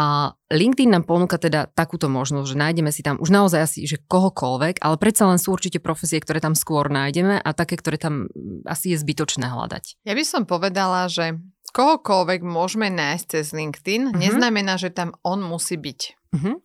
[0.00, 4.00] A LinkedIn nám ponúka teda takúto možnosť, že nájdeme si tam už naozaj asi, že
[4.08, 8.26] kohokoľvek, ale predsa len sú určite profesie, ktoré tam skôr nájdeme a také, ktoré tam
[8.32, 10.02] mm, asi je zbytočné hľadať.
[10.08, 11.36] Ja by som povedala, že
[11.76, 14.18] kohokoľvek môžeme nájsť cez LinkedIn, uh-huh.
[14.18, 16.00] neznamená, že tam on musí byť.
[16.34, 16.58] Uh-huh.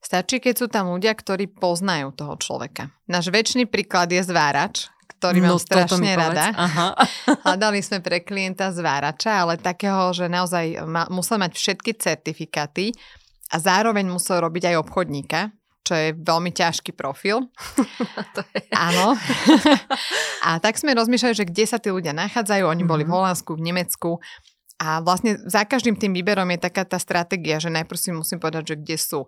[0.00, 2.88] Stačí, keď sú tam ľudia, ktorí poznajú toho človeka.
[3.04, 4.88] Náš väčší príklad je zvárač,
[5.20, 6.48] ktorý no, mám strašne rada.
[6.56, 6.96] Aha.
[7.44, 12.96] Hľadali sme pre klienta zvárača, ale takého, že naozaj ma, musel mať všetky certifikáty
[13.52, 15.52] a zároveň musel robiť aj obchodníka,
[15.84, 17.52] čo je veľmi ťažký profil.
[18.88, 19.12] Áno.
[20.48, 22.64] a tak sme rozmýšľali, že kde sa tí ľudia nachádzajú.
[22.64, 23.16] Oni boli v mhm.
[23.20, 24.24] Holandsku, v Nemecku
[24.80, 28.72] a vlastne za každým tým výberom je taká tá stratégia, že najprv si musím povedať,
[28.72, 29.20] že kde sú.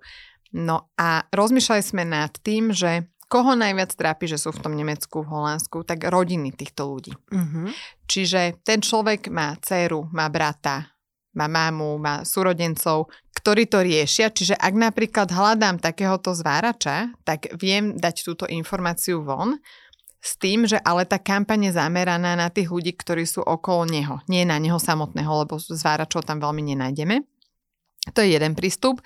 [0.57, 5.25] No a rozmýšľali sme nad tým, že koho najviac trápi, že sú v tom Nemecku,
[5.25, 7.17] v Holandsku, tak rodiny týchto ľudí.
[7.33, 7.67] Mm-hmm.
[8.05, 10.93] Čiže ten človek má dceru, má brata,
[11.33, 14.29] má mámu, má súrodencov, ktorí to riešia.
[14.29, 19.57] Čiže ak napríklad hľadám takéhoto zvárača, tak viem dať túto informáciu von
[20.23, 24.21] s tým, že ale tá kampaň je zameraná na tých ľudí, ktorí sú okolo neho,
[24.29, 27.32] nie na neho samotného, lebo zváračov tam veľmi nenájdeme.
[28.11, 28.99] To je jeden prístup.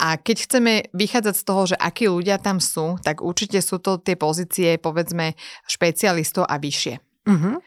[0.00, 4.00] A keď chceme vychádzať z toho, že akí ľudia tam sú, tak určite sú to
[4.00, 5.36] tie pozície, povedzme,
[5.68, 6.94] špecialistov a vyššie.
[7.28, 7.60] Uh-huh.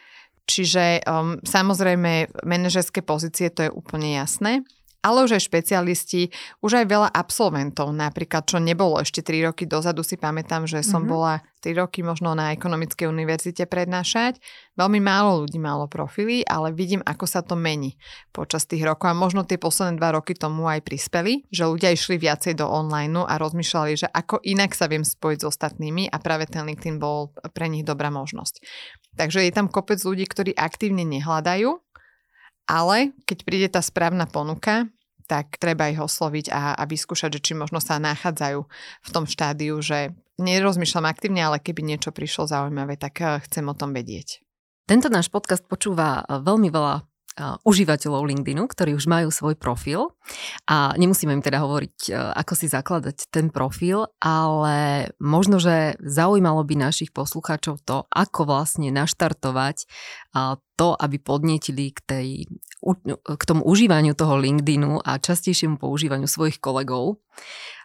[0.49, 4.65] Čiže um, samozrejme, manažerské pozície, to je úplne jasné
[5.03, 6.31] ale už aj špecialisti,
[6.63, 11.03] už aj veľa absolventov, napríklad, čo nebolo ešte 3 roky dozadu, si pamätám, že som
[11.03, 11.11] mm-hmm.
[11.11, 14.39] bola 3 roky možno na ekonomickej univerzite prednášať.
[14.79, 17.99] Veľmi málo ľudí malo profily, ale vidím, ako sa to mení
[18.31, 22.15] počas tých rokov a možno tie posledné 2 roky tomu aj prispeli, že ľudia išli
[22.15, 26.47] viacej do online a rozmýšľali, že ako inak sa viem spojiť s ostatnými a práve
[26.47, 28.63] ten LinkedIn bol pre nich dobrá možnosť.
[29.19, 31.82] Takže je tam kopec ľudí, ktorí aktívne nehľadajú,
[32.69, 34.87] ale keď príde tá správna ponuka,
[35.27, 38.59] tak treba ich osloviť a, a vyskúšať, že či možno sa nachádzajú
[39.01, 43.77] v tom štádiu, že nerozmýšľam aktívne, ale keby niečo prišlo zaujímavé, tak eh, chcem o
[43.77, 44.43] tom vedieť.
[44.83, 50.13] Tento náš podcast počúva eh, veľmi veľa užívateľov LinkedInu, ktorí už majú svoj profil
[50.69, 56.77] a nemusíme im teda hovoriť, ako si zakladať ten profil, ale možno, že zaujímalo by
[56.77, 59.89] našich poslucháčov to, ako vlastne naštartovať
[60.77, 62.27] to, aby podnietili k, tej,
[63.17, 67.17] k tomu užívaniu toho LinkedInu a častejšiemu používaniu svojich kolegov.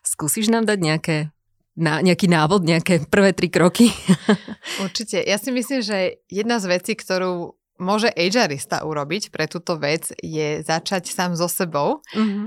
[0.04, 1.16] Skúsiš nám dať nejaké
[1.78, 3.94] na nejaký návod, nejaké prvé tri kroky?
[4.84, 5.22] Určite.
[5.22, 10.62] Ja si myslím, že jedna z vecí, ktorú môže HRista urobiť pre túto vec, je
[10.62, 12.46] začať sám so sebou mm-hmm.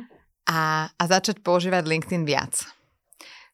[0.51, 2.67] a, a začať používať LinkedIn viac.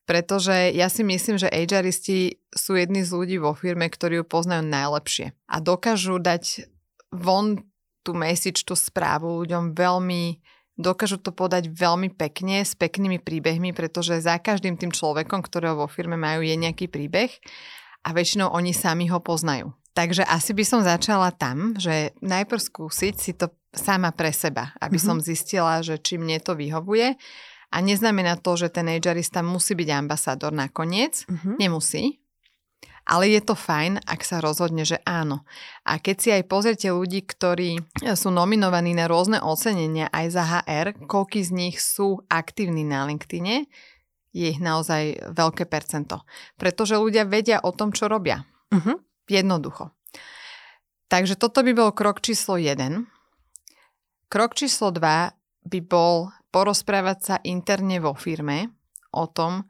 [0.07, 4.63] Pretože ja si myslím, že HRisti sú jedni z ľudí vo firme, ktorí ju poznajú
[4.63, 6.71] najlepšie a dokážu dať
[7.11, 7.59] von
[8.07, 10.39] tú message, tú správu ľuďom veľmi,
[10.79, 15.91] dokážu to podať veľmi pekne, s peknými príbehmi, pretože za každým tým človekom, ktorého vo
[15.91, 17.35] firme majú, je nejaký príbeh
[18.07, 19.75] a väčšinou oni sami ho poznajú.
[19.97, 25.01] Takže asi by som začala tam, že najprv skúsiť si to sama pre seba, aby
[25.01, 25.09] mm-hmm.
[25.09, 27.17] som zistila, že či mne to vyhovuje.
[27.73, 31.25] A neznamená to, že ten agerista musí byť ambasador nakoniec.
[31.25, 31.55] Mm-hmm.
[31.57, 32.21] Nemusí.
[33.07, 35.47] Ale je to fajn, ak sa rozhodne, že áno.
[35.87, 37.79] A keď si aj pozrite ľudí, ktorí
[38.13, 43.65] sú nominovaní na rôzne ocenenia aj za HR, koľky z nich sú aktívni na LinkedIne,
[44.35, 46.21] je ich naozaj veľké percento.
[46.59, 48.43] Pretože ľudia vedia o tom, čo robia.
[48.75, 48.99] Uh-huh.
[49.27, 49.91] Jednoducho.
[51.07, 53.07] Takže toto by bol krok číslo 1.
[54.27, 55.31] Krok číslo 2
[55.67, 58.71] by bol porozprávať sa interne vo firme
[59.15, 59.63] o tom,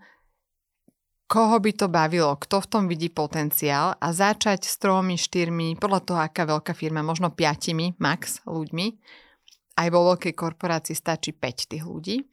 [1.27, 6.01] koho by to bavilo, kto v tom vidí potenciál a začať s tromi, štyrmi, podľa
[6.07, 8.87] toho, aká veľká firma, možno piatimi max ľuďmi.
[9.77, 12.25] Aj vo veľkej korporácii stačí 5 tých ľudí.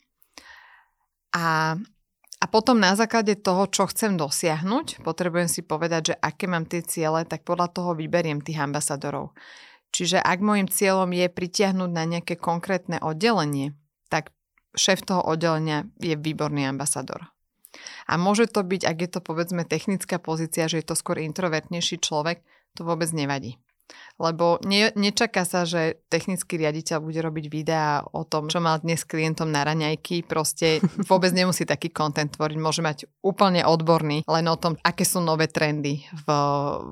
[1.35, 1.77] A
[2.45, 6.85] a potom na základe toho, čo chcem dosiahnuť, potrebujem si povedať, že aké mám tie
[6.85, 9.33] ciele, tak podľa toho vyberiem tých ambasadorov.
[9.97, 13.73] Čiže ak môjim cieľom je pritiahnuť na nejaké konkrétne oddelenie,
[14.13, 14.29] tak
[14.77, 17.33] šéf toho oddelenia je výborný ambasador.
[18.05, 21.97] A môže to byť, ak je to povedzme technická pozícia, že je to skôr introvertnejší
[21.97, 22.45] človek,
[22.77, 23.57] to vôbec nevadí.
[24.15, 29.03] Lebo ne, nečaká sa, že technický riaditeľ bude robiť videá o tom, čo mal dnes
[29.03, 30.23] klientom na raňajky.
[30.23, 30.79] Proste
[31.11, 32.59] vôbec nemusí taký kontent tvoriť.
[32.59, 36.27] Môže mať úplne odborný len o tom, aké sú nové trendy v,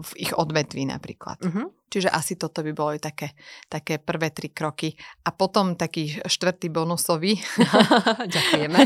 [0.03, 1.39] v ich odvetví napríklad.
[1.39, 1.71] Uh-huh.
[1.87, 3.39] Čiže asi toto by boli také,
[3.71, 4.91] také prvé tri kroky.
[5.23, 7.39] A potom taký štvrtý bonusový.
[8.35, 8.79] Ďakujeme.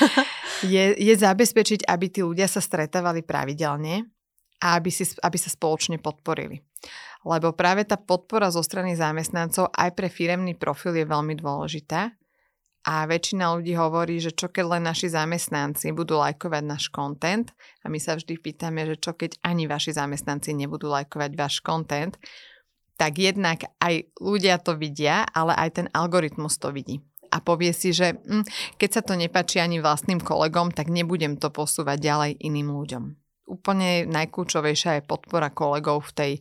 [0.72, 4.08] je, je zabezpečiť, aby tí ľudia sa stretávali pravidelne
[4.64, 6.64] a aby, si, aby sa spoločne podporili
[7.26, 12.14] lebo práve tá podpora zo strany zamestnancov aj pre firemný profil je veľmi dôležitá.
[12.86, 17.50] A väčšina ľudí hovorí, že čo keď len naši zamestnanci budú lajkovať náš content
[17.82, 22.14] a my sa vždy pýtame, že čo keď ani vaši zamestnanci nebudú lajkovať váš content,
[22.94, 27.02] tak jednak aj ľudia to vidia, ale aj ten algoritmus to vidí.
[27.26, 28.46] a povie si, že hm,
[28.78, 33.25] keď sa to nepáči ani vlastným kolegom, tak nebudem to posúvať ďalej iným ľuďom.
[33.46, 36.32] Úplne najkľúčovejšia je podpora kolegov v tej,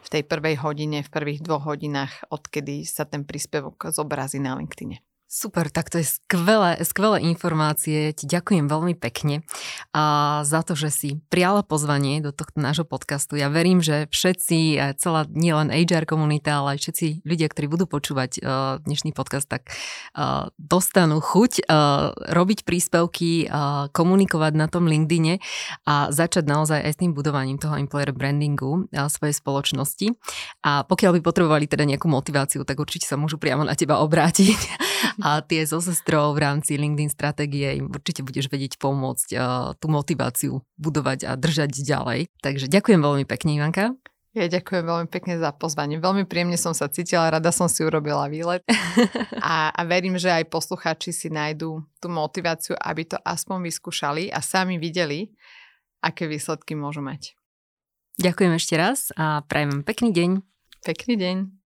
[0.00, 5.04] v tej prvej hodine, v prvých dvoch hodinách, odkedy sa ten príspevok zobrazí na LinkedIne.
[5.34, 8.14] Super, tak to je skvelé, skvelé informácie.
[8.14, 9.42] Ti ďakujem veľmi pekne
[9.90, 13.34] a za to, že si prijala pozvanie do tohto nášho podcastu.
[13.34, 18.38] Ja verím, že všetci, celá nielen HR komunita, ale aj všetci ľudia, ktorí budú počúvať
[18.38, 19.74] uh, dnešný podcast, tak
[20.14, 23.50] uh, dostanú chuť uh, robiť príspevky,
[23.90, 25.42] komunikovať na tom LinkedIne
[25.82, 30.14] a začať naozaj aj s tým budovaním toho employer brandingu svojej spoločnosti.
[30.62, 34.58] A pokiaľ by potrebovali teda nejakú motiváciu, tak určite sa môžu priamo na teba obrátiť
[35.24, 39.40] a tie so sestrou v rámci LinkedIn stratégie im určite budeš vedieť pomôcť uh,
[39.78, 42.30] tú motiváciu budovať a držať ďalej.
[42.40, 43.94] Takže ďakujem veľmi pekne, Ivanka.
[44.34, 46.02] Ja ďakujem veľmi pekne za pozvanie.
[46.02, 48.66] Veľmi príjemne som sa cítila, rada som si urobila výlet.
[49.44, 54.40] A, a verím, že aj posluchači si nájdú tú motiváciu, aby to aspoň vyskúšali a
[54.40, 55.30] sami videli,
[56.00, 57.36] aké výsledky môžu mať.
[58.16, 60.30] Ďakujem ešte raz a prajem pekný deň.
[60.80, 61.63] Pekný deň.